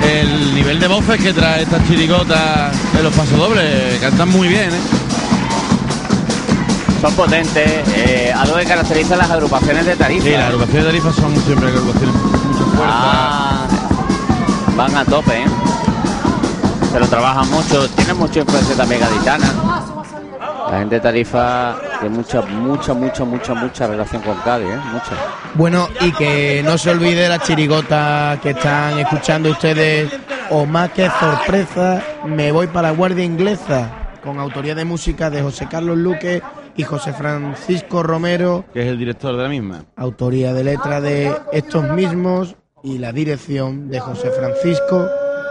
[0.04, 4.00] el nivel de voces que trae estas chirigotas de los pasodobles.
[4.00, 4.80] Cantan muy bien, ¿eh?
[7.02, 10.24] Son potentes, eh, algo que caracteriza las agrupaciones de tarifa.
[10.26, 12.86] Sí, las agrupaciones de tarifas son siempre agrupaciones con mucha fuerza.
[12.88, 13.66] Ah,
[14.78, 15.46] van a tope, ¿eh?
[16.92, 19.75] Se lo trabajan mucho, tienen mucha influencia también gaditana.
[20.76, 24.78] La gente de tarifa tiene mucha, mucha, mucha, mucha, mucha relación con Cádiz, ¿eh?
[24.92, 25.16] Mucha.
[25.54, 30.12] Bueno, y que no se olvide la chirigota que están escuchando ustedes.
[30.50, 33.90] O más que sorpresa, me voy para la Guardia Inglesa,
[34.22, 36.44] con autoría de música de José Carlos Luque
[36.76, 39.86] y José Francisco Romero, Que es el director de la misma.
[39.96, 45.08] autoría de letra de estos mismos y la dirección de José Francisco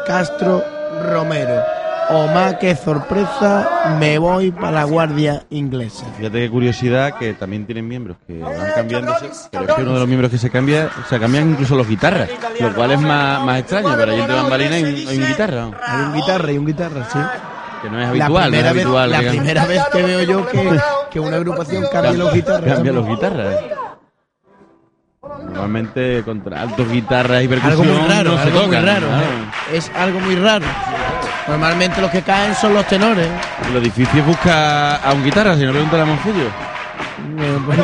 [0.06, 0.62] Castro
[1.10, 1.62] Romero.
[2.11, 6.05] O más que sorpresa, me voy para la Guardia Inglesa.
[6.18, 9.98] Fíjate qué curiosidad que también tienen miembros que van cambiándose, pero es que uno de
[10.00, 12.28] los miembros que se cambia, se cambian incluso los guitarras,
[12.61, 15.70] lo cual es más, más extraño, pero hay entre bambalina y un, hay un guitarra.
[15.82, 17.18] Hay un guitarra y un guitarra, sí.
[17.82, 19.11] que no es habitual, no es primera, vez, habitual.
[19.11, 20.80] la primera vez que veo yo que,
[21.11, 22.74] que una agrupación cambie los guitarras.
[22.74, 23.46] Cambia los guitarras.
[23.55, 23.70] eh.
[25.44, 29.07] Normalmente contra altos guitarras y Algo percusión muy raro, no se algo muy raro.
[29.11, 29.18] ¿no?
[29.20, 29.24] ¿eh?
[29.72, 30.66] Es algo muy raro.
[31.47, 33.28] Normalmente los que caen son los tenores.
[33.72, 36.49] Lo difícil es buscar a un guitarra, si no pregunta a Monfillo.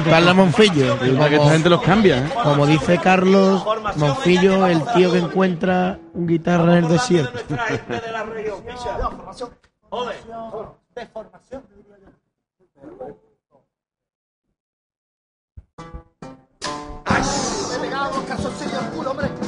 [0.08, 0.96] Carlos Monfillo.
[0.96, 2.30] Resulta que esta gente los cambia, ¿eh?
[2.42, 3.64] Como dice Carlos
[3.96, 7.38] Monfillo, el tío que encuentra un guitarra en el desierto.
[17.04, 17.22] ¡Ay!
[17.68, 19.39] Me he pegado los calzoncillos al culo, hombre.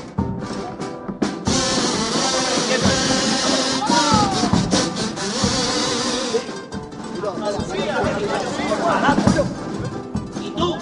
[10.40, 10.76] ¿Y tú?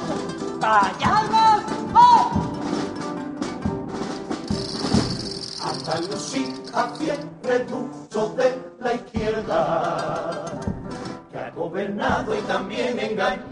[0.61, 1.21] ¡Calla!
[5.63, 6.51] Andalucía
[6.97, 10.45] siempre reducto de la izquierda,
[11.31, 13.51] que ha gobernado y también engañado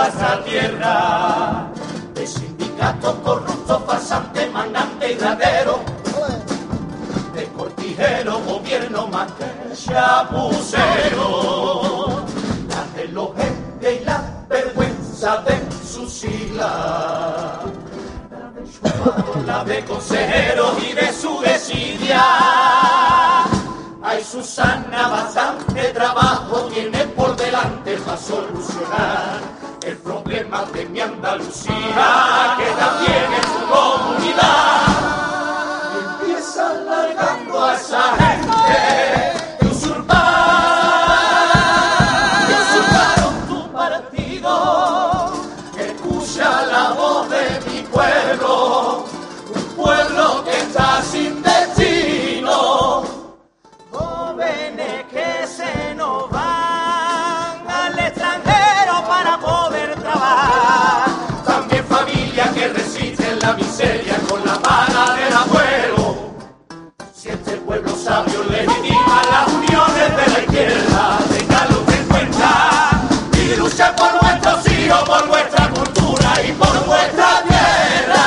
[0.00, 1.70] a esa tierra
[2.14, 5.80] de sindicatos corruptos, farsantes, mandantes y rateros,
[8.00, 9.44] cortijero, gobierno más que
[9.74, 11.26] chapucero,
[12.68, 17.60] la de jefes y la vergüenza de sus siglas
[19.46, 22.22] la de consejeros y de su desidia.
[24.02, 29.40] Ay, Susana, bastante trabajo tiene por delante para solucionar
[29.84, 34.79] el problema de mi Andalucía, que también es su comunidad.
[37.90, 38.49] Sahib.
[67.70, 72.50] Pueblo sabio legitima las uniones de la izquierda, tenganlo en cuenta
[73.32, 78.24] y luchen por nuestros hijos, por nuestra cultura y por vuestra tierra.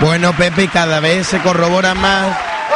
[0.00, 2.28] Bueno, Pepe, cada vez se corrobora más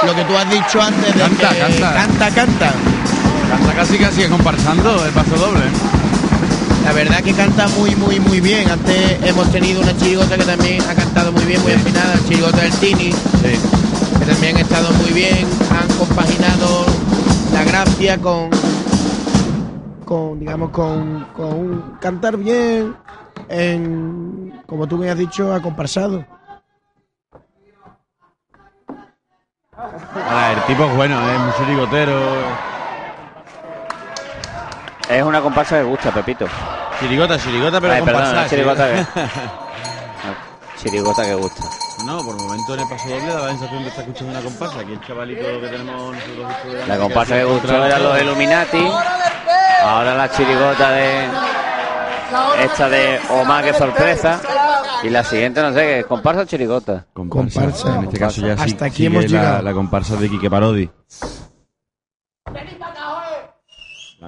[0.02, 1.94] lo que tú has dicho antes de Canta, que canta.
[1.94, 2.72] canta, canta.
[3.48, 5.64] Canta casi casi comparsando el paso doble.
[6.84, 8.70] La verdad que canta muy, muy, muy bien.
[8.70, 12.58] Antes hemos tenido una chirigota que también ha cantado muy bien, muy afinada, el chirigota
[12.58, 15.46] del Tini, que también ha estado muy bien.
[15.70, 16.84] Han compaginado
[17.52, 18.50] la gracia con,
[20.04, 22.94] con digamos, con, con un cantar bien,
[23.48, 26.24] en, como tú me has dicho, ha comparsado.
[29.76, 32.73] Ahora, el tipo es bueno, es muy chirigotero.
[35.08, 36.46] Es una comparsa que gusta, Pepito.
[37.00, 39.04] Chirigota, chirigota, pero Ay, perdón, comparsada, una chirigota que,
[40.82, 41.22] chirigota.
[41.24, 41.62] que gusta.
[42.06, 44.80] No, por momento en el paso doble da la sensación de estar escuchando una comparsa.
[44.80, 46.36] Aquí el chavalito que tenemos nosotros.
[46.64, 48.90] delante, La comparsa que sido gustó era los Illuminati.
[49.84, 51.28] Ahora la chirigota de
[52.60, 54.40] esta de Omar, que sorpresa.
[55.02, 57.04] Y la siguiente, no sé, que es comparsa o chirigota.
[57.12, 57.96] Comparsa.
[57.98, 59.62] En este caso ya sí, Hasta aquí sigue hemos la, llegado.
[59.62, 60.90] la comparsa de Quique Parodi.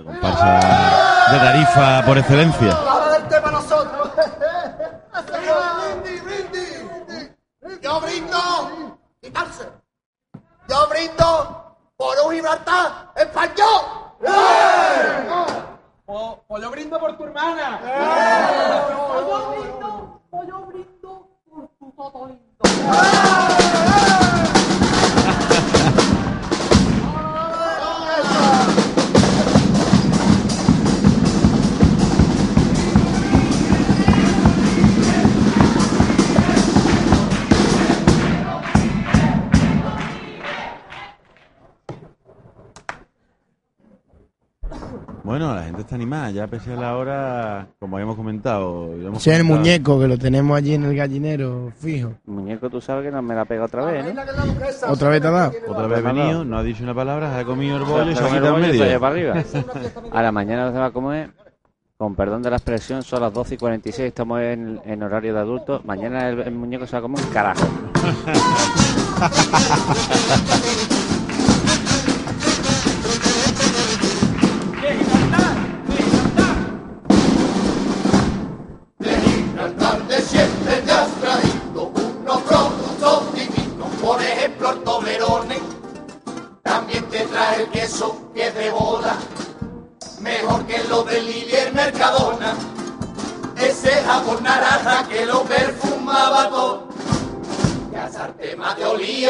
[0.06, 2.72] Comparsa de Tarifa por excelencia.
[2.72, 4.10] Ahora del tema nosotros.
[6.04, 7.80] Brindis, brindis.
[7.82, 8.38] Yo brindo.
[9.20, 9.64] Quitarse.
[10.68, 13.82] Yo brindo por un Gibraltar español.
[16.48, 17.80] Pues yo brindo por tu hermana.
[17.82, 23.65] Yo brindo, yo brindo por tu todo lindo.
[45.36, 48.90] Bueno, la gente está animada, ya pese a la hora, como habíamos comentado.
[48.94, 52.14] hemos Ese es el muñeco que lo tenemos allí en el gallinero fijo.
[52.24, 54.22] Muñeco, tú sabes que no me la pega otra vez, ¿no?
[54.88, 55.52] ¿Otra vez te ha dado?
[55.68, 58.24] Otra vez venido, no ha dicho una palabra, se ha comido el bollo y se
[58.24, 58.98] ha el quitado y medio.
[58.98, 59.34] para arriba.
[60.10, 61.28] Ahora, mañana se va a comer,
[61.98, 65.40] con perdón de la expresión, son las 12 y 46, estamos en, en horario de
[65.40, 65.84] adultos.
[65.84, 67.66] Mañana el, el muñeco se va a comer un carajo.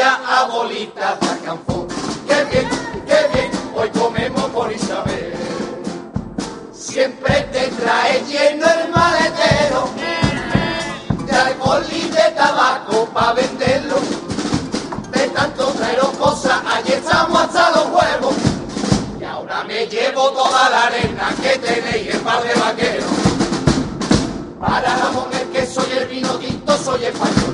[0.07, 1.87] te olía a bolitas de alcanfor.
[2.27, 2.69] Qué bien,
[3.05, 5.33] qué bien, hoy comemos por Isabel.
[6.73, 9.89] Siempre te trae lleno el maletero
[11.25, 13.95] de alcohol y de tabaco para venderlo.
[15.11, 18.35] De tanto traeros cosas, allí estamos hasta los huevos.
[19.19, 23.11] Y ahora me llevo toda la arena que tenéis en par de vaqueros.
[24.59, 27.46] Para jamoner que soy el vino tinto, soy español.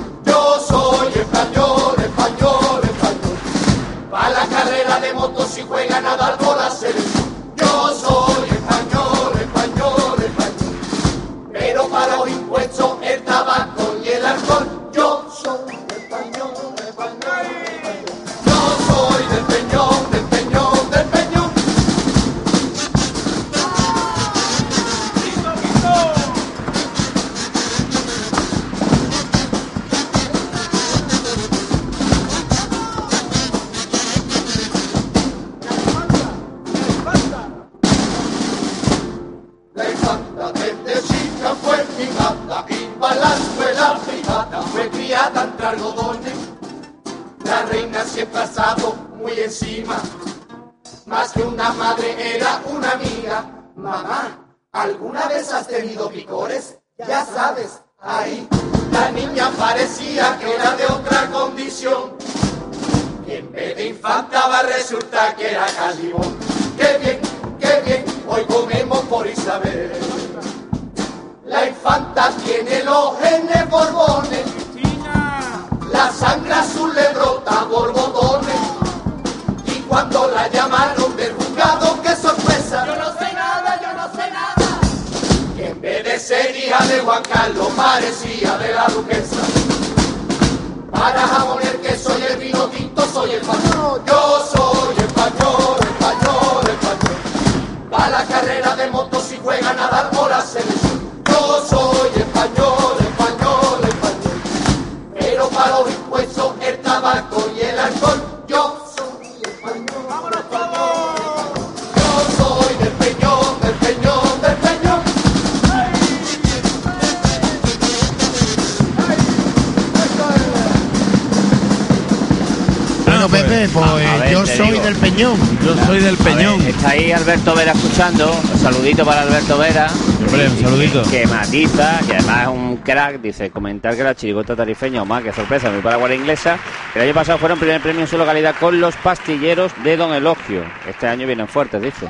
[123.72, 124.84] Pues A ver, yo soy digo.
[124.84, 125.38] del Peñón.
[125.66, 126.62] Yo soy del ver, Peñón.
[126.62, 128.32] está ahí Alberto Vera escuchando.
[128.54, 129.88] Un saludito para Alberto Vera.
[130.28, 131.04] Hombre, un saludito.
[131.04, 133.22] Que matiza, que además es un crack.
[133.22, 136.58] Dice: comentar que la chirigota tarifeña, o más que sorpresa, mi paraguay inglesa.
[136.92, 140.14] que El año pasado fueron primer premio en su localidad con los pastilleros de Don
[140.14, 140.64] Elogio.
[140.88, 142.08] Este año vienen fuertes, dice.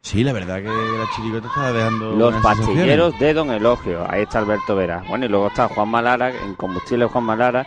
[0.00, 2.12] Sí, la verdad que la chirigota está dejando.
[2.16, 4.04] Los pastilleros de Don Elogio.
[4.10, 5.02] Ahí está Alberto Vera.
[5.08, 7.66] Bueno, y luego está Juan Malara, en combustible Juan Malara.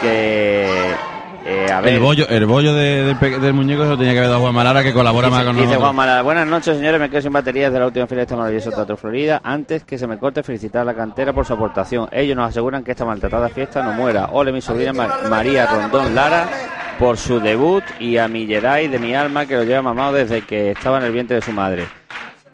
[0.00, 0.68] Que.
[1.44, 1.94] Eh, a ver.
[1.94, 4.42] El bollo, el bollo de- del, pe- del muñeco se lo tenía que haber dado
[4.42, 5.84] Juan Malara, que colabora Dice, más con dice nosotros.
[5.84, 8.36] Juan Malara, buenas noches señores, me quedo sin baterías de la última fila de este
[8.36, 9.40] maravilloso Teatro Florida.
[9.42, 12.08] Antes que se me corte, felicitar a la cantera por su aportación.
[12.12, 14.26] Ellos nos aseguran que esta maltratada fiesta no muera.
[14.32, 16.46] Ole mi sobrina Ma- María Rondón Lara
[16.98, 20.42] por su debut y a mi Jedi de mi alma que lo lleva mamado desde
[20.42, 21.84] que estaba en el vientre de su madre.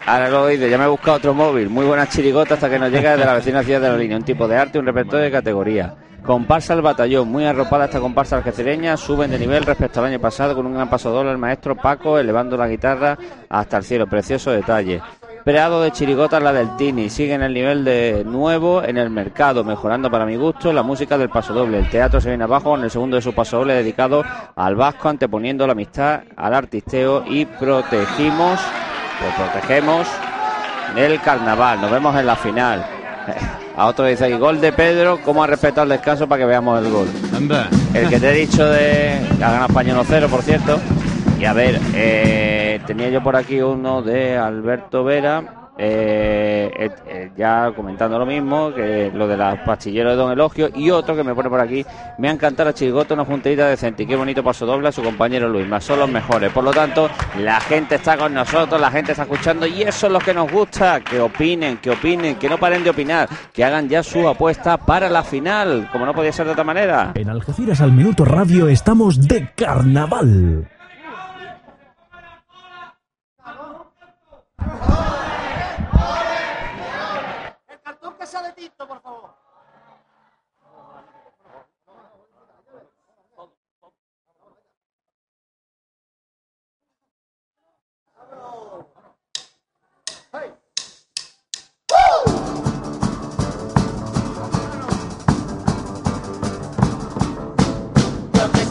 [0.06, 1.68] Ahora lo dice, ya me he buscado otro móvil.
[1.68, 4.16] Muy buena chirigota hasta que nos llega desde la vecina ciudad de la línea.
[4.16, 5.94] Un tipo de arte, un repertorio de categoría.
[6.24, 10.54] Comparsa al batallón, muy arropada esta comparsa algecireña, suben de nivel respecto al año pasado
[10.54, 13.16] con un gran paso doble el maestro Paco elevando la guitarra
[13.48, 15.00] hasta el cielo, precioso detalle.
[15.44, 20.10] Preado de chirigotas la del Tini, siguen el nivel de nuevo en el mercado, mejorando
[20.10, 21.78] para mi gusto la música del paso doble.
[21.78, 24.22] El teatro se viene abajo en el segundo de su paso doble dedicado
[24.56, 28.60] al vasco, anteponiendo la amistad al artisteo y protegimos,
[29.20, 30.06] pues protegemos
[30.96, 31.80] el carnaval.
[31.80, 32.84] Nos vemos en la final.
[33.78, 36.84] A otro dice aquí, gol de Pedro, ¿cómo ha respetado el descanso para que veamos
[36.84, 37.06] el gol?
[37.94, 39.20] El que te he dicho de...
[39.36, 40.80] Ha ganado Español 0, por cierto.
[41.38, 45.57] Y a ver, eh, tenía yo por aquí uno de Alberto Vera.
[45.80, 50.70] Eh, eh, eh, ya comentando lo mismo, que lo de las pastilleros de Don Elogio,
[50.74, 51.86] y otro que me pone por aquí,
[52.18, 55.04] me ha encantado la chirigota, una juntadita decente, y qué bonito paso doble a su
[55.04, 57.08] compañero Luis, más son los mejores, por lo tanto,
[57.38, 60.50] la gente está con nosotros, la gente está escuchando, y eso es lo que nos
[60.50, 64.78] gusta, que opinen, que opinen, que no paren de opinar, que hagan ya su apuesta
[64.78, 67.12] para la final, como no podía ser de otra manera.
[67.14, 70.68] En Algeciras al Minuto Radio estamos de carnaval.
[78.28, 79.34] Sea de tinto, por favor.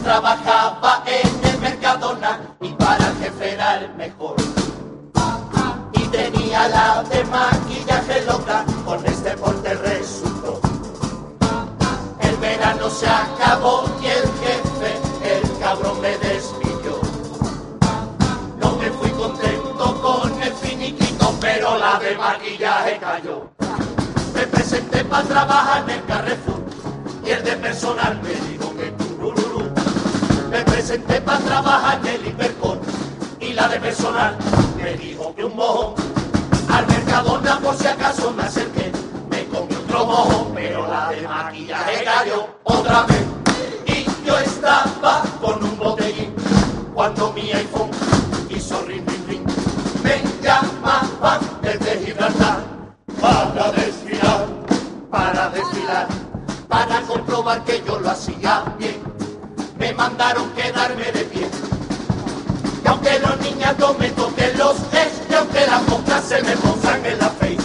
[0.04, 4.57] trabajaba en el Mercadona y para el jefe era el mejor.
[12.90, 17.00] Se acabó y el jefe, el cabrón me despidió.
[18.60, 23.50] No me fui contento con el finiquito, pero la de maquillaje cayó.
[24.34, 26.60] Me presenté para trabajar en el Carrefour
[27.24, 29.70] y el de personal me dijo que tururú.
[30.50, 32.78] Me presenté para trabajar en el Hipercor
[33.40, 34.36] y la de personal
[34.82, 35.94] me dijo que un mojón.
[36.70, 38.87] Al Mercadona por si acaso me acerqué,
[40.54, 43.24] pero la de maquillaje cayó otra vez.
[43.86, 46.32] Y yo estaba con un botellín
[46.94, 47.90] cuando mi iPhone
[48.48, 49.44] hizo ring ring.
[50.04, 52.60] Me llamaban desde Gibraltar
[53.20, 54.46] para desfilar,
[55.10, 56.06] para desfilar,
[56.68, 59.02] para comprobar que yo lo hacía bien.
[59.78, 61.48] Me mandaron quedarme de pie.
[62.84, 67.04] Y aunque los niñatos me toquen los es, y aunque las moscas se me pongan
[67.04, 67.58] en la face.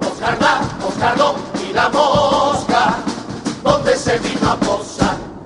[0.00, 1.16] Oscar da, Oscar
[1.54, 2.96] y la mosca,
[3.62, 4.56] donde se vino a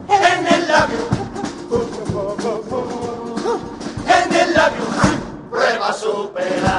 [0.09, 1.09] en el labio.
[4.07, 4.85] En el labio,
[5.51, 6.71] prueba superar.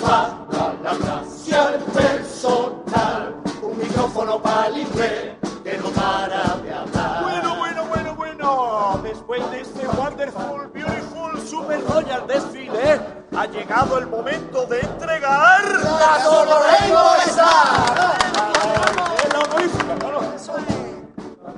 [0.00, 4.40] Para la gracia al personal, un micrófono
[4.74, 7.22] inglés que no para de hablar.
[7.24, 9.00] Bueno, bueno, bueno, bueno.
[9.02, 16.18] Después de este wonderful, beautiful, super royal desfile, ha llegado el momento de entregar ¡La
[16.24, 16.46] no.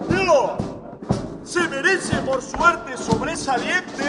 [0.08, 0.58] Dilo.
[1.44, 4.04] Se merece por suerte sobresaliente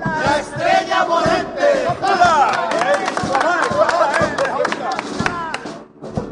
[0.00, 1.86] La estrella morente.
[2.02, 2.68] ¡Hola!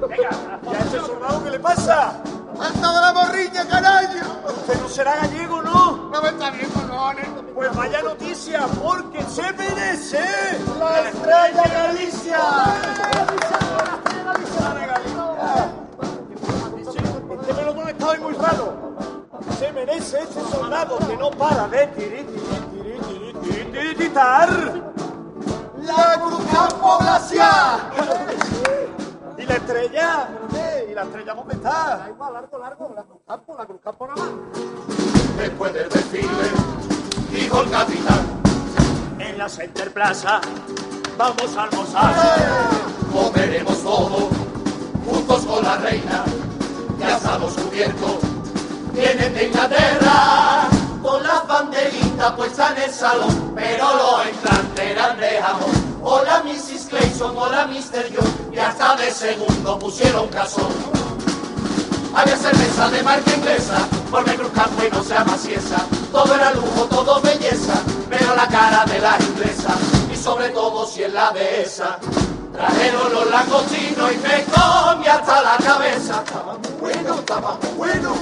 [0.09, 0.31] Venga,
[0.63, 2.23] ¿y a ese soldado qué le pasa?
[2.61, 4.41] ¡Hasta de la morriña, carajo!
[4.49, 6.11] Usted no será gallego, ¿no?
[6.11, 7.27] No me está bien, cojones.
[7.55, 10.25] Pues vaya noticia, porque se merece
[10.79, 12.39] La estrella Galicia.
[17.41, 18.97] Este melocón está hoy muy raro.
[19.59, 24.51] Se merece ese soldado que no para de tiri, tiri, tiri, tiri, tiri, tiritar.
[25.83, 27.93] La Cruz Campo Glaciar.
[29.39, 30.29] ¿Y la estrella?
[30.91, 31.97] ¿Y la estrella dónde está?
[31.99, 32.93] Da igual, largo, largo.
[32.95, 34.31] La Cruz Campo, la Cruz Campo nada más.
[35.39, 36.29] Después del desfile,
[37.31, 38.43] dijo el capitán,
[39.19, 40.41] En la Center Plaza
[41.19, 42.15] vamos a almorzar.
[43.13, 44.31] comeremos todo,
[45.05, 46.25] juntos con la reina,
[46.99, 48.19] ya estamos cubiertos,
[48.93, 50.69] vienen de Inglaterra,
[51.03, 55.87] con las banderitas puestas en el salón, pero los entrantes eran de jamón.
[56.03, 56.87] Hola Mrs.
[56.89, 58.07] Clayson, hola Mr.
[58.15, 60.73] John, y hasta de segundo pusieron casón.
[62.15, 65.77] Había cerveza de marca inglesa, por Cruz Campo y no sea maciesa.
[66.11, 67.75] Todo era lujo, todo belleza,
[68.09, 69.77] pero la cara de la inglesa,
[70.11, 71.99] y sobre todo si es la de esa.
[72.55, 76.23] Trajeron los langostinos y me comí hasta la cabeza.
[76.25, 78.15] Estaba muy bueno, estaba muy bueno.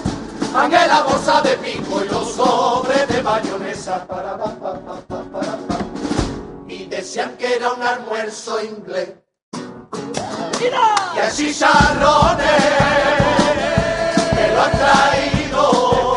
[0.52, 4.04] La bolsa de pico y los sobres de mayonesa.
[6.68, 9.23] Y decían que era un almuerzo inglés.
[10.60, 12.46] Y hay chicharrones
[14.34, 16.16] que lo han traído.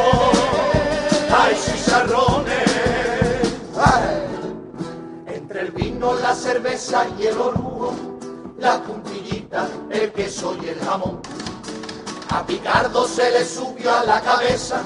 [1.38, 2.72] Hay chicharrones.
[3.76, 5.36] Ay.
[5.36, 7.96] Entre el vino, la cerveza y el orujo,
[8.60, 11.22] la puntillita, el queso y el jamón.
[12.30, 14.82] A Picardo se le subió a la cabeza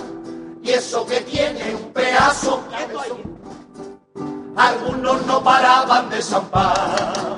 [0.64, 2.62] y eso que tiene un pedazo.
[4.56, 7.36] Algunos no paraban de zampar.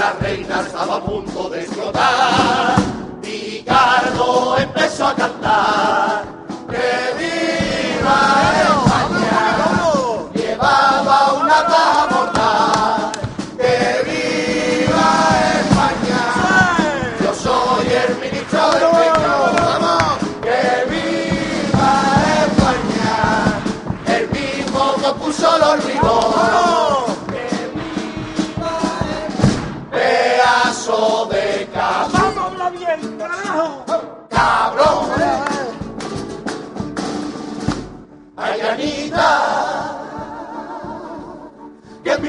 [0.00, 2.74] La reina estaba a punto de explotar.
[3.20, 6.24] Picardo empezó a cantar.
[6.70, 8.39] ¡Que viva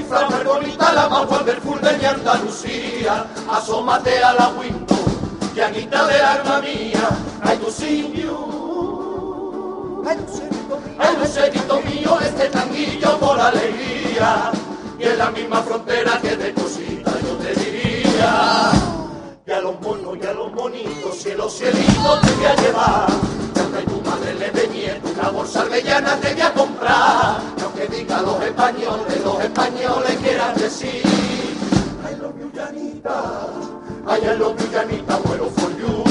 [0.08, 3.26] Flama bonita la más wonderful de mi Andalucía.
[3.50, 4.98] Asómate a la window,
[5.56, 7.10] y Anita del alma mía.
[7.42, 7.70] Ay, tu
[8.14, 8.62] you.
[11.00, 14.52] Ay, lucerito mío, este tanguillo por alegría.
[15.00, 18.72] Y en la misma frontera que de cosita yo te diría.
[19.46, 23.41] Y a los monos y a los monitos, cielos cielitos te voy a llevar.
[24.22, 27.42] Le miedo, una bolsa albellana te voy a comprar.
[27.58, 31.04] Y aunque diga los españoles, los españoles quieran decir.
[32.22, 33.48] Love you, Yanita.
[34.08, 36.04] Ay, you, Yanita, muero for you.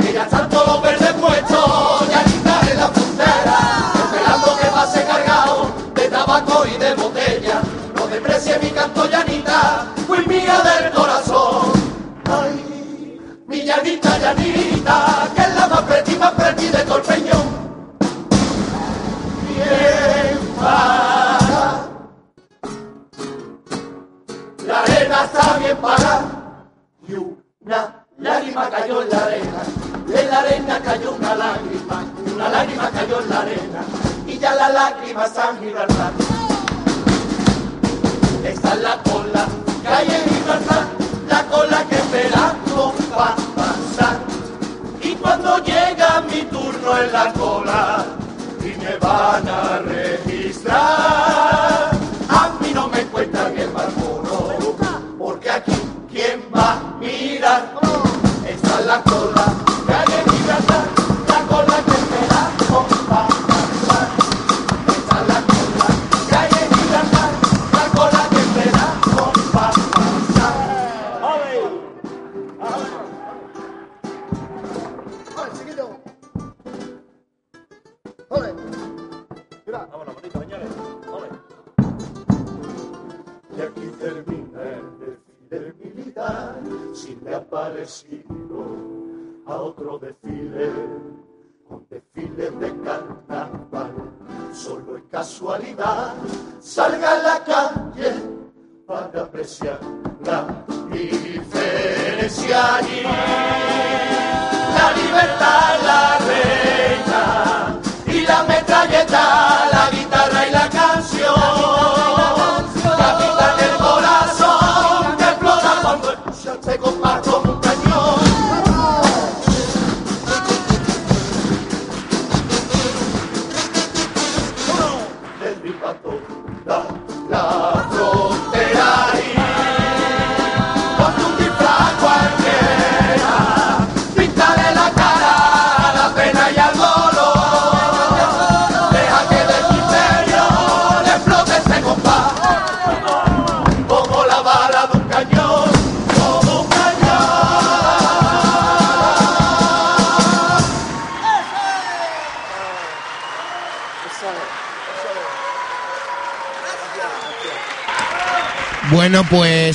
[0.00, 3.58] Y ya están todos los verdes puestos, Yanita en la frontera,
[4.04, 7.62] esperando que pase cargado de tabaco y de botella.
[7.94, 11.72] No desprecie mi canto, Yanita, fui mía del corazón.
[12.30, 15.35] Ay, mi Yanita, Yanita,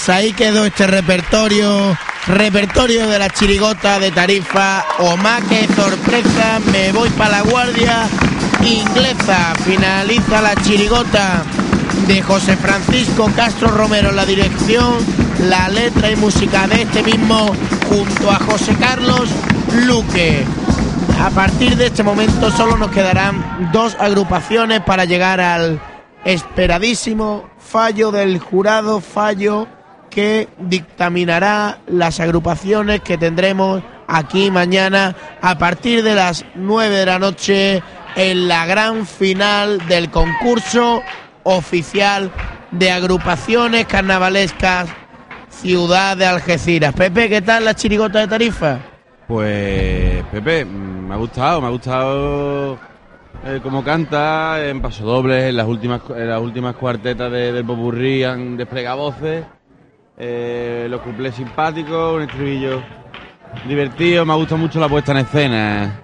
[0.03, 1.95] pues ahí quedó este repertorio,
[2.25, 8.09] repertorio de la chirigota de Tarifa, o más que sorpresa, me voy para la guardia
[8.65, 11.43] inglesa, finaliza la chirigota
[12.07, 14.97] de José Francisco Castro Romero en la dirección,
[15.41, 17.51] la letra y música de este mismo
[17.87, 19.29] junto a José Carlos
[19.85, 20.43] Luque.
[21.23, 25.79] A partir de este momento solo nos quedarán dos agrupaciones para llegar al
[26.25, 29.67] esperadísimo fallo del jurado, fallo
[30.11, 37.17] que dictaminará las agrupaciones que tendremos aquí mañana a partir de las 9 de la
[37.17, 37.81] noche
[38.15, 41.01] en la gran final del concurso
[41.43, 42.29] oficial
[42.71, 44.89] de agrupaciones carnavalescas
[45.49, 46.93] Ciudad de Algeciras.
[46.93, 48.79] Pepe, ¿qué tal la chirigota de Tarifa?
[49.27, 52.73] Pues, Pepe, mm, me ha gustado, me ha gustado
[53.45, 58.23] eh, cómo canta en pasodobles, en las últimas, en las últimas cuartetas de- del Popurrí
[58.23, 59.45] han desplegado voces,
[60.17, 62.81] eh, los cuplés simpáticos, un estribillo
[63.67, 66.01] divertido, me ha gustado mucho la puesta en escena.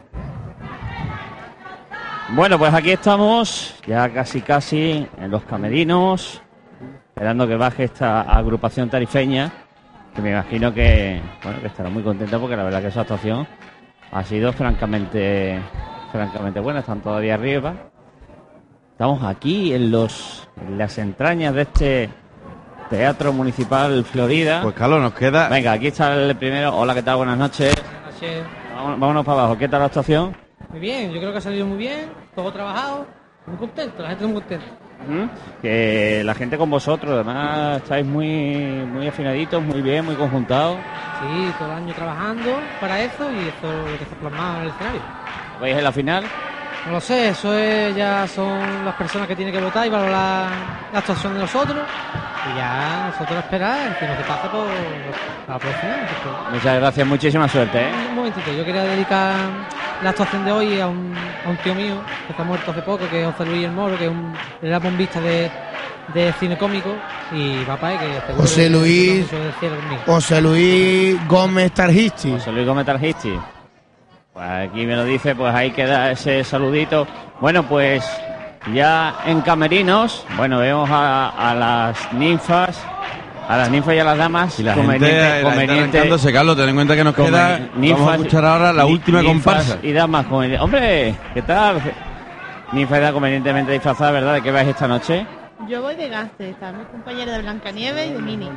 [2.29, 6.41] Bueno, pues aquí estamos, ya casi casi en los camerinos,
[7.09, 9.51] esperando que baje esta agrupación tarifeña,
[10.13, 13.47] que me imagino que, bueno, que estará muy contenta porque la verdad que su actuación
[14.11, 15.59] ha sido francamente,
[16.11, 17.73] francamente buena, están todavía arriba.
[18.91, 22.09] Estamos aquí en los, en las entrañas de este
[22.89, 24.61] Teatro Municipal Florida.
[24.63, 25.49] Pues Carlos, nos queda...
[25.49, 26.75] Venga, aquí está el primero.
[26.75, 27.17] Hola, ¿qué tal?
[27.17, 27.75] Buenas noches.
[28.05, 28.43] Noche.
[28.73, 29.57] Vámonos, vámonos para abajo.
[29.57, 30.35] ¿Qué tal la actuación?
[30.69, 33.07] Muy bien, yo creo que ha salido muy bien, todo trabajado,
[33.45, 34.65] muy contento, la gente muy contenta.
[35.61, 38.27] Que la gente con vosotros, además estáis muy,
[38.91, 40.77] muy afinaditos, muy bien, muy conjuntados.
[41.21, 44.61] Sí, todo el año trabajando para eso y eso es lo que ha plasmado en
[44.63, 45.01] el escenario.
[45.61, 46.23] ¿Veis en la final?
[46.87, 50.49] No lo sé, eso es, ya son las personas que tienen que votar y valorar
[50.93, 51.85] la actuación de nosotros.
[52.49, 54.67] Y ya nosotros esperar que nos pase por
[55.49, 55.95] la próxima.
[56.49, 57.81] Muchas gracias, muchísima suerte.
[57.81, 57.91] ¿eh?
[58.09, 59.35] Un momentito, yo quería dedicar
[60.01, 61.13] la actuación de hoy a un,
[61.45, 63.97] a un tío mío que está muerto hace poco, que es José Luis El Moro,
[63.97, 65.51] que es un, era bombista de,
[66.13, 66.95] de cine cómico
[67.33, 69.25] y papá, que José que Luis-.
[70.05, 72.31] José Luis Gómez Targisti.
[72.31, 73.37] José Luis Gómez Targisti.
[74.37, 77.07] Pues aquí me lo dice, pues ahí queda ese saludito.
[77.41, 78.03] Bueno, pues
[78.73, 82.79] ya en camerinos, bueno, vemos a, a las ninfas,
[83.49, 84.59] a las ninfas y a las damas.
[84.59, 87.59] Y la gente, conveniente- la gente conveniente- arrancándose, Carlos, ten en cuenta que nos queda.
[87.59, 89.77] Conveni- vamos a escuchar ahora la última ninfas comparsa.
[89.87, 91.81] Y damas, conveni- hombre, ¿qué tal?
[92.73, 94.33] Ninfa edad convenientemente disfrazada, ¿verdad?
[94.35, 95.25] ¿De qué vais esta noche?
[95.67, 98.47] Yo voy de gaste, están mis compañeros de Blancanieves y de Mini.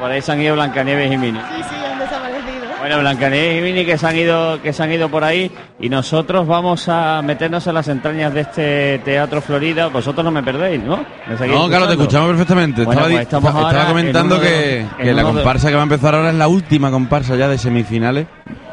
[0.00, 1.38] Por ahí se han ido Blancanieves y Mini.
[1.38, 2.59] Sí, sí, han desaparecido.
[2.80, 5.88] Bueno, Blancanieves y Mini que se han ido, que se han ido por ahí y
[5.90, 9.88] nosotros vamos a meternos en las entrañas de este Teatro Florida.
[9.88, 11.04] Vosotros no me perdéis, ¿no?
[11.28, 11.96] ¿Me seguís No, Carlos, te escuchando?
[11.96, 12.84] escuchando perfectamente.
[12.84, 16.36] Bueno, estaba, pues estaba comentando que, la de- comparsa que va a empezar ahora es
[16.36, 18.26] la última comparsa ya de semifinales.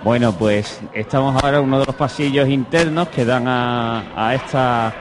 [0.04, 4.94] Bueno, pues estamos ahora en uno de los pasillos internos que dan a, a esta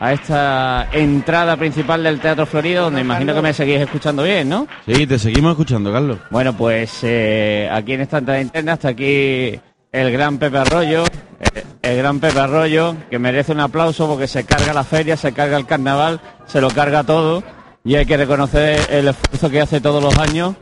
[0.00, 4.66] a esta entrada principal del Teatro Florida, donde imagino que me seguís escuchando bien, ¿no?
[4.86, 6.18] Sí, te seguimos escuchando, Carlos.
[6.30, 9.60] Bueno, pues eh, aquí en esta entrada interna está aquí
[9.92, 14.44] el gran Pepe Arroyo, eh, el gran Pepe Arroyo, que merece un aplauso porque se
[14.44, 17.42] carga la feria, se carga el carnaval, se lo carga todo
[17.84, 20.54] y hay que reconocer el esfuerzo que hace todos los años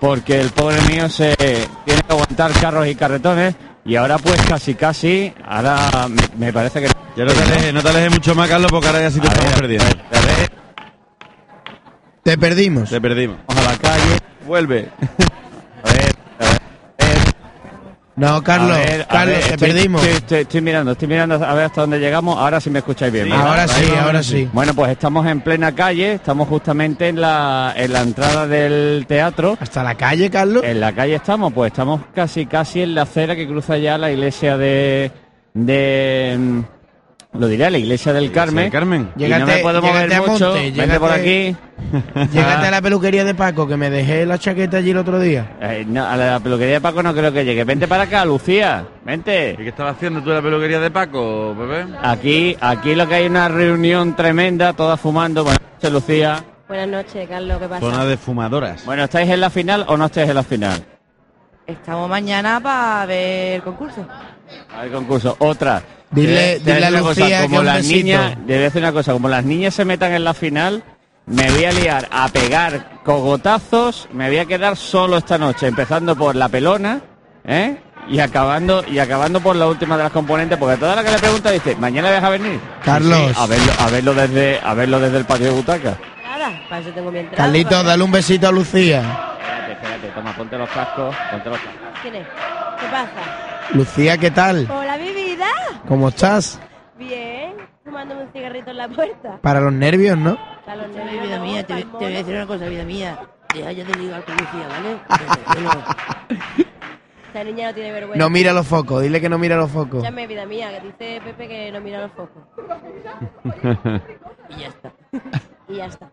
[0.00, 3.54] porque el pobre mío se tiene que aguantar carros y carretones
[3.86, 6.88] y ahora pues casi casi, ahora me, me parece que...
[7.16, 9.28] Ya no te alejes, no te alejes mucho más, Carlos, porque ahora ya sí te
[9.28, 9.86] estamos perdiendo.
[12.22, 12.90] Te perdimos.
[12.90, 13.38] Te perdimos.
[13.46, 14.18] Vamos a la calle.
[14.44, 14.90] Vuelve.
[18.16, 20.02] No, Carlos, A ver, a Carlos, ver, te estoy- perdimos.
[20.02, 22.38] Estoy, estoy- estoy mirando, estoy mirando a ver hasta dónde llegamos.
[22.38, 23.30] Ahora sí me escucháis bien.
[23.30, 24.48] Ahora sí, ahora sí.
[24.54, 29.58] Bueno, pues estamos en plena calle, estamos justamente en la, en la entrada del teatro.
[29.60, 30.64] ¿Hasta la calle, Carlos?
[30.64, 34.10] En la calle estamos, pues estamos casi casi en la acera que cruza ya la
[34.10, 35.10] iglesia de...
[35.52, 36.62] de
[37.32, 38.64] lo diré, la iglesia del Carmen.
[38.64, 39.10] del Carmen.
[39.16, 40.54] Y no me puedo mover a mucho.
[40.54, 41.56] Monte, Vente por aquí.
[42.32, 45.56] Llégate a la peluquería de Paco, que me dejé la chaqueta allí el otro día.
[45.60, 47.64] Eh, no, a la peluquería de Paco no creo que llegue.
[47.64, 48.86] Vente para acá, Lucía.
[49.04, 49.52] Vente.
[49.52, 51.86] ¿Y qué estabas haciendo tú en la peluquería de Paco, Pepe?
[52.02, 55.44] Aquí, aquí lo que hay una reunión tremenda, todas fumando.
[55.44, 56.44] Buenas noches, Lucía.
[56.68, 57.80] Buenas noches, Carlos, ¿qué pasa?
[57.80, 58.84] Zona de fumadoras.
[58.86, 60.84] Bueno, ¿estáis en la final o no estáis en la final?
[61.66, 64.06] Estamos mañana para ver el concurso.
[64.74, 65.36] A ver, concurso.
[65.38, 65.82] Otra.
[66.22, 67.96] Dile- dile a Lucía como que un las besito.
[67.96, 70.82] niñas, a decir una cosa, como las niñas se metan en la final,
[71.26, 76.16] me voy a liar a pegar cogotazos, me voy a quedar solo esta noche, empezando
[76.16, 77.00] por la pelona,
[77.44, 77.76] ¿eh?
[78.08, 81.18] Y acabando, y acabando por la última de las componentes, porque toda la que le
[81.18, 82.60] pregunta dice, ¿mañana vas a venir?
[82.84, 83.18] Carlos.
[83.18, 85.96] Sí, a verlo, a verlo desde, a verlo desde el patio de butaca.
[86.24, 87.52] Nada, para eso tengo mi entrada.
[87.52, 89.00] Para- dale un besito a Lucía.
[89.00, 91.80] Espérate, espérate, toma, ponte los cascos, ponte los cascos.
[92.02, 92.26] ¿Quién es?
[92.80, 93.72] ¿Qué pasa?
[93.72, 94.68] Lucía, ¿qué tal?
[94.70, 95.15] Hola, mi vida.
[95.88, 96.60] ¿Cómo estás?
[96.98, 97.54] Bien,
[97.84, 99.38] fumándome un cigarrito en la puerta.
[99.42, 100.36] Para los nervios, ¿no?
[100.64, 103.18] Para los nervios, vida no, mía, te, te voy a decir una cosa, vida mía.
[103.54, 104.98] Deja ya de ligar con Lucía, ¿vale?
[107.28, 108.18] Esta niña no tiene vergüenza.
[108.24, 110.02] No mira los focos, dile que no mira los focos.
[110.02, 112.42] Llame, vida mía, que dice Pepe que no mira los focos.
[114.48, 114.92] Y ya está.
[115.68, 116.08] Y ya está.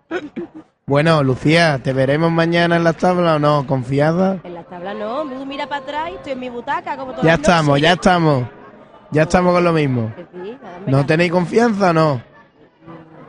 [0.88, 3.68] Bueno, Lucía, ¿te veremos mañana en las tablas o no?
[3.68, 4.40] ¿Confiada?
[4.44, 7.35] En las tablas no, mira para atrás y estoy en mi butaca como todas Ya
[7.35, 7.84] estamos, noches.
[7.84, 8.44] ya estamos.
[9.14, 10.11] Ya estamos con lo mismo.
[10.34, 10.57] Sí,
[10.88, 12.22] ¿No tenéis confianza o no?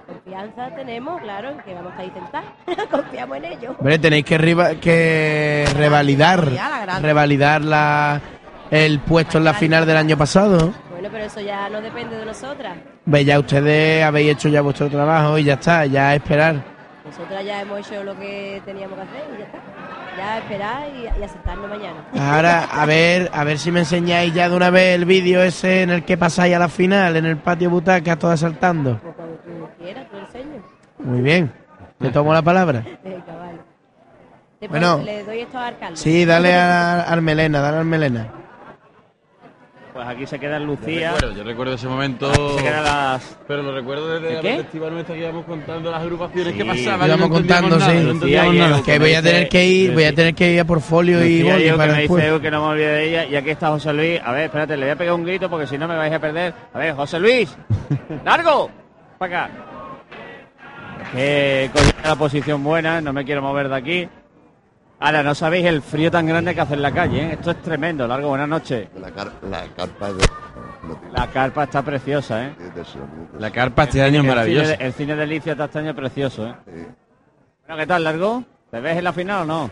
[0.07, 2.45] Confianza tenemos, claro, en que vamos a intentar.
[2.91, 3.77] Confiamos en ello.
[3.79, 8.21] Hombre, tenéis que, riva- que revalidar, la revalidar la,
[8.71, 10.73] el puesto en la final del año pasado.
[10.91, 12.77] Bueno, pero eso ya no depende de nosotras.
[13.05, 16.57] Ve, ya ustedes habéis hecho ya vuestro trabajo y ya está, ya a esperar.
[17.05, 19.59] Nosotras ya hemos hecho lo que teníamos que hacer y ya está.
[20.17, 22.05] Ya esperar y, y aceptarnos mañana.
[22.19, 25.83] Ahora, a ver, a ver si me enseñáis ya de una vez el vídeo ese
[25.83, 28.99] en el que pasáis a la final, en el patio butaca, todas saltando.
[29.03, 30.63] Pues cuando tú quieras, te lo enseño.
[30.99, 31.53] Muy bien,
[31.99, 32.85] te tomo la palabra.
[33.05, 33.59] Venga, vale.
[34.61, 34.99] Te Bueno.
[35.05, 35.73] le doy esto a.
[35.95, 38.29] Sí, dale a Armelena, dale a Armelena.
[39.95, 41.13] Pues aquí se queda Yo Lucía.
[41.13, 42.29] recuerdo, yo recuerdo ese momento.
[42.29, 43.39] Aquí se quedan las.
[43.47, 44.57] Pero lo recuerdo desde ¿De la qué?
[44.57, 46.59] festival nuestra que íbamos contando las agrupaciones Sí.
[46.59, 47.07] que pasaban.
[47.07, 47.99] Íbamos no contando, nada, sí.
[48.05, 48.83] no Lucía nada.
[48.83, 51.77] Que voy a tener que ir, voy a tener que ir a portfolio y que
[51.77, 53.25] me dice que no me olvide de ella.
[53.27, 54.21] Y aquí está José Luis.
[54.25, 56.19] A ver, espérate, le voy a pegar un grito porque si no me vais a
[56.19, 56.53] perder.
[56.73, 57.57] A ver, José Luis,
[58.25, 58.71] largo,
[59.17, 59.51] para acá.
[61.05, 64.09] Es que cogido la posición buena, no me quiero mover de aquí.
[65.05, 67.33] Ahora, no sabéis el frío tan grande que hace en la calle, ¿eh?
[67.35, 68.07] Esto es tremendo.
[68.09, 68.89] Largo, buenas noches.
[68.99, 70.25] La, car- la carpa de...
[71.13, 72.55] La carpa está preciosa, ¿eh?
[73.39, 74.65] La carpa este año es El maravillosa.
[74.67, 76.55] cine de- El cine de Alicia está este año precioso, ¿eh?
[77.67, 78.45] Bueno, ¿qué tal, Largo?
[78.71, 79.71] ¿Te ves en la final o no?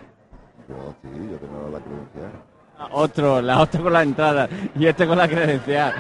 [0.69, 2.43] Yo sí, yo tengo la credencial.
[2.91, 5.95] Otro, la otra con la entrada y este con la credencial.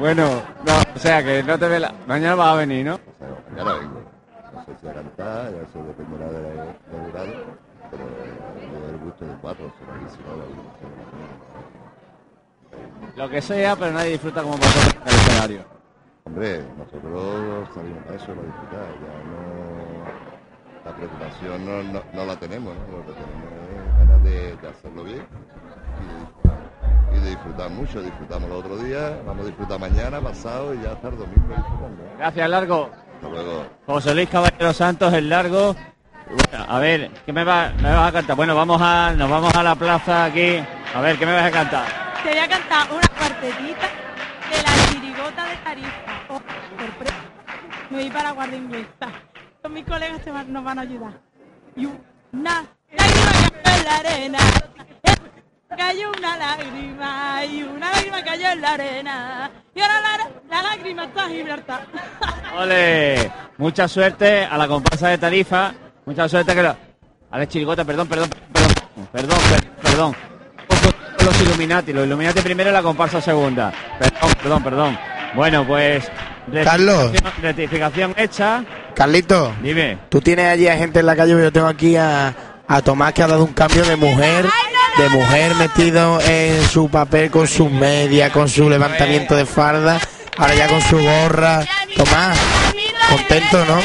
[0.00, 0.24] Bueno,
[0.66, 1.92] no, o sea que no te ve la...
[2.08, 2.98] Mañana vas a venir, ¿no?
[3.50, 4.02] Mañana vengo.
[4.54, 7.32] No sé si a cantar, ya eso dependerá de, del grado,
[7.92, 9.72] pero el gusto de cuatro.
[13.16, 15.64] Lo que sea, pero nadie disfruta como vosotros en el escenario.
[16.24, 20.32] Hombre, nosotros salimos para eso, para disfrutar, ya no...
[20.84, 22.98] La preocupación no, no, no la tenemos, ¿no?
[22.98, 25.26] Lo que tenemos es ganas de, de hacerlo bien
[26.00, 26.58] y de disfrutar.
[27.12, 30.92] Y de disfrutar mucho, disfrutamos el otro día, vamos a disfrutar mañana, pasado y ya
[30.92, 32.02] hasta el domingo disfrutando.
[32.18, 32.90] Gracias, Largo.
[33.14, 33.66] Hasta luego.
[33.86, 35.76] José Luis Caballero Santos, el Largo.
[36.32, 38.36] Bueno, a ver, ¿qué me, va- me vas a cantar?
[38.36, 40.62] Bueno, vamos a, nos vamos a la plaza aquí.
[40.94, 41.84] A ver, ¿qué me vas a cantar?
[42.22, 43.88] Te voy a cantar una cuartetita
[44.50, 45.90] de la chirigota de Tarifa.
[46.28, 46.40] Oh,
[46.78, 47.14] sorpresa.
[47.90, 49.08] Me voy para guardia inglesa.
[49.62, 51.12] Con mis colegas van- nos van a ayudar.
[51.76, 51.86] Y
[52.32, 52.64] una
[52.96, 54.38] lágrima cayó en la arena.
[55.76, 59.50] Cayó una lágrima y una lágrima cayó en la arena.
[59.74, 61.86] Y ahora la, la lágrima está Gibraltar.
[62.58, 65.72] Ole, mucha suerte a la comparsa de Tarifa.
[66.06, 66.76] Mucha suerte que la...
[67.30, 68.72] A la chirigota, perdón, perdón, perdón,
[69.12, 70.16] perdón, per- perdón.
[71.24, 73.72] Los Illuminati, los Illuminati primero y la comparsa segunda.
[73.98, 74.98] Perdón, perdón, perdón.
[75.34, 76.04] Bueno, pues...
[76.64, 77.12] Carlos.
[77.40, 78.64] rectificación- hecha.
[78.94, 79.96] Carlito, Dime.
[80.10, 82.34] tú tienes allí a gente en la calle, yo tengo aquí a,
[82.68, 84.44] a Tomás que ha dado un cambio de mujer,
[84.98, 89.98] de mujer metido en su papel con sus medias, con su levantamiento de falda,
[90.36, 91.64] ahora ya con su gorra.
[91.96, 92.38] Tomás,
[93.08, 93.80] contento, ¿no?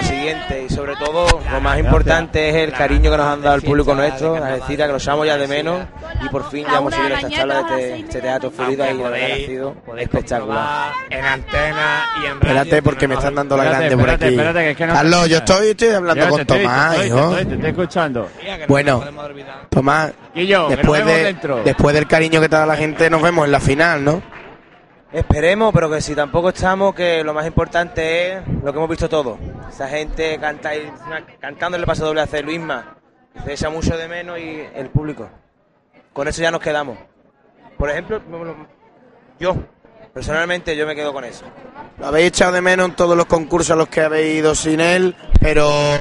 [0.00, 3.56] Lo siguiente, y sobre todo lo más importante es el cariño que nos han dado
[3.56, 5.80] el público nuestro, a decir que los echamos ya de menos
[6.24, 9.08] y por fin ya hemos seguido esta charla de este, este teatro Florida y la
[9.10, 10.92] verdad ha sido espectacular.
[11.10, 14.24] En antena y en Espérate porque me están dando la grande por aquí.
[14.26, 17.30] espérate, que Carlos, yo estoy, estoy hablando con Tomás, te estoy- hijo.
[17.36, 18.28] te estoy- escuchando.
[18.68, 19.02] Bueno,
[19.68, 23.10] Tomás, Y yo, que nos después, de, después del cariño que te da la gente,
[23.10, 24.22] nos vemos en la final, ¿no?
[25.12, 29.08] Esperemos, pero que si tampoco estamos, que lo más importante es lo que hemos visto
[29.08, 29.38] todos.
[29.68, 30.70] Esa gente canta,
[31.40, 32.96] cantando el paso doble hace Luisma,
[33.44, 35.28] se echa mucho de menos y el público.
[36.12, 36.96] Con eso ya nos quedamos.
[37.76, 38.20] Por ejemplo,
[39.40, 39.56] yo,
[40.14, 41.44] personalmente yo me quedo con eso.
[41.98, 44.78] Lo habéis echado de menos en todos los concursos a los que habéis ido sin
[44.78, 45.98] él, pero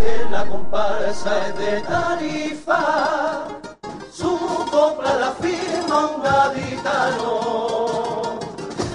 [0.00, 3.44] que la comparsa es de tarifa,
[4.12, 4.38] su
[4.70, 7.34] copla la firma un gaditano,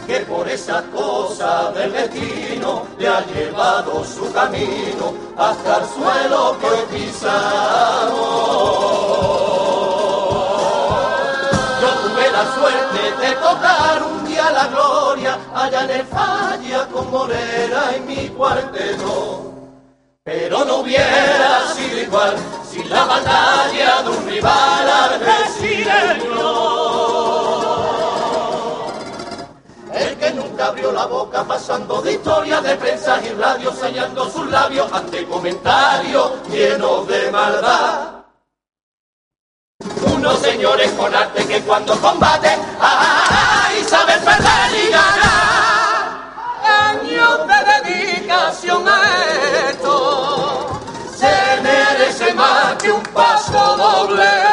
[0.08, 6.96] que por esas cosas del destino le ha llevado su camino hasta el suelo que
[6.96, 7.26] pisamos.
[11.82, 17.12] Yo tuve la suerte de tocar un día la gloria allá en el falla con
[17.12, 19.55] Morera en mi cuarteto.
[20.28, 22.36] Pero no hubiera sido igual
[22.68, 25.86] sin la batalla de un rival argentino.
[29.94, 34.50] El que nunca abrió la boca pasando de historia de prensa y radio, sellando sus
[34.50, 38.24] labios ante comentarios llenos de maldad.
[40.12, 43.84] Unos señores con arte que cuando combaten, ¡ay!
[43.84, 45.55] saben perder y ganar.
[48.38, 48.52] A
[49.70, 50.80] esto,
[51.16, 54.45] se merece más que un paso doble.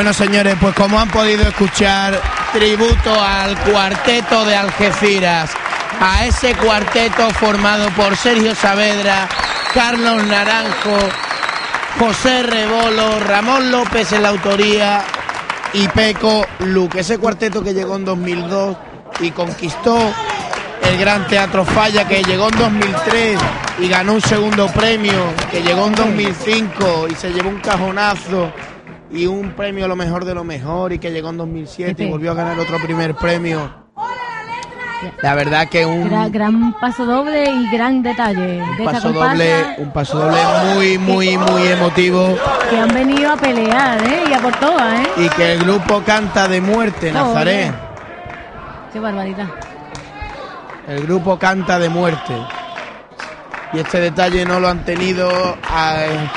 [0.00, 2.18] Bueno, señores, pues como han podido escuchar,
[2.54, 5.50] tributo al cuarteto de Algeciras,
[6.00, 9.28] a ese cuarteto formado por Sergio Saavedra,
[9.74, 10.96] Carlos Naranjo,
[11.98, 15.04] José Rebolo, Ramón López en la autoría
[15.74, 17.00] y Peco Luque.
[17.00, 18.76] Ese cuarteto que llegó en 2002
[19.20, 20.14] y conquistó
[20.82, 23.38] el Gran Teatro Falla, que llegó en 2003
[23.80, 28.50] y ganó un segundo premio, que llegó en 2005 y se llevó un cajonazo
[29.10, 32.10] y un premio a lo mejor de lo mejor y que llegó en 2007 y
[32.10, 33.80] volvió a ganar otro primer premio.
[35.22, 39.74] La verdad que un, Gra- gran paso doble y gran detalle de un paso doble,
[39.78, 40.38] un paso doble
[40.74, 42.36] muy, muy, muy emotivo
[42.68, 44.24] que han venido a pelear, ¿eh?
[44.28, 45.10] Y a por todas, ¿eh?
[45.16, 47.72] y que el grupo canta de muerte, Nazaret.
[48.92, 49.46] Qué barbaridad.
[50.86, 52.34] El grupo canta de muerte.
[53.72, 55.30] Y este detalle no lo han tenido.
[55.30, 56.28] eh,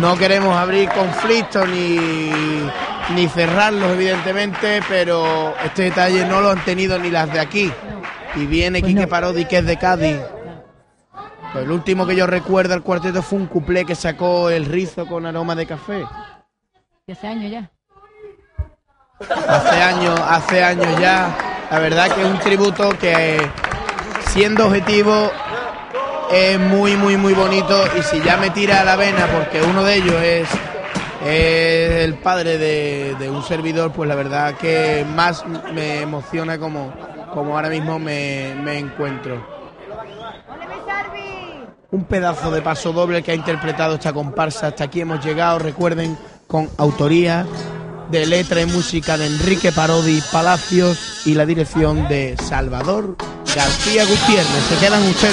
[0.00, 1.98] no queremos abrir conflictos ni,
[3.14, 7.72] ni cerrarlos, evidentemente, pero este detalle no lo han tenido ni las de aquí.
[8.34, 10.18] Y viene Quique Parodi, que es de Cádiz.
[11.52, 15.06] Pues el último que yo recuerdo al cuarteto fue un cuplé que sacó el rizo
[15.06, 16.04] con aroma de café.
[17.10, 17.70] Hace años ya.
[19.20, 21.36] Hace años, hace años ya.
[21.70, 23.38] La verdad que es un tributo que,
[24.28, 25.30] siendo objetivo,
[26.32, 27.84] es muy, muy, muy bonito.
[27.98, 30.48] Y si ya me tira a la vena, porque uno de ellos es,
[31.24, 36.92] el padre de, de un servidor, pues la verdad que más me emociona como,
[37.32, 39.46] como ahora mismo me, me encuentro.
[41.90, 44.68] Un pedazo de paso doble que ha interpretado esta comparsa.
[44.68, 47.46] Hasta aquí hemos llegado, recuerden, con autoría
[48.10, 53.16] de letra y música de Enrique Parodi Palacios y la dirección de Salvador
[53.54, 54.64] García Gutiérrez.
[54.68, 55.30] Se quedan ustedes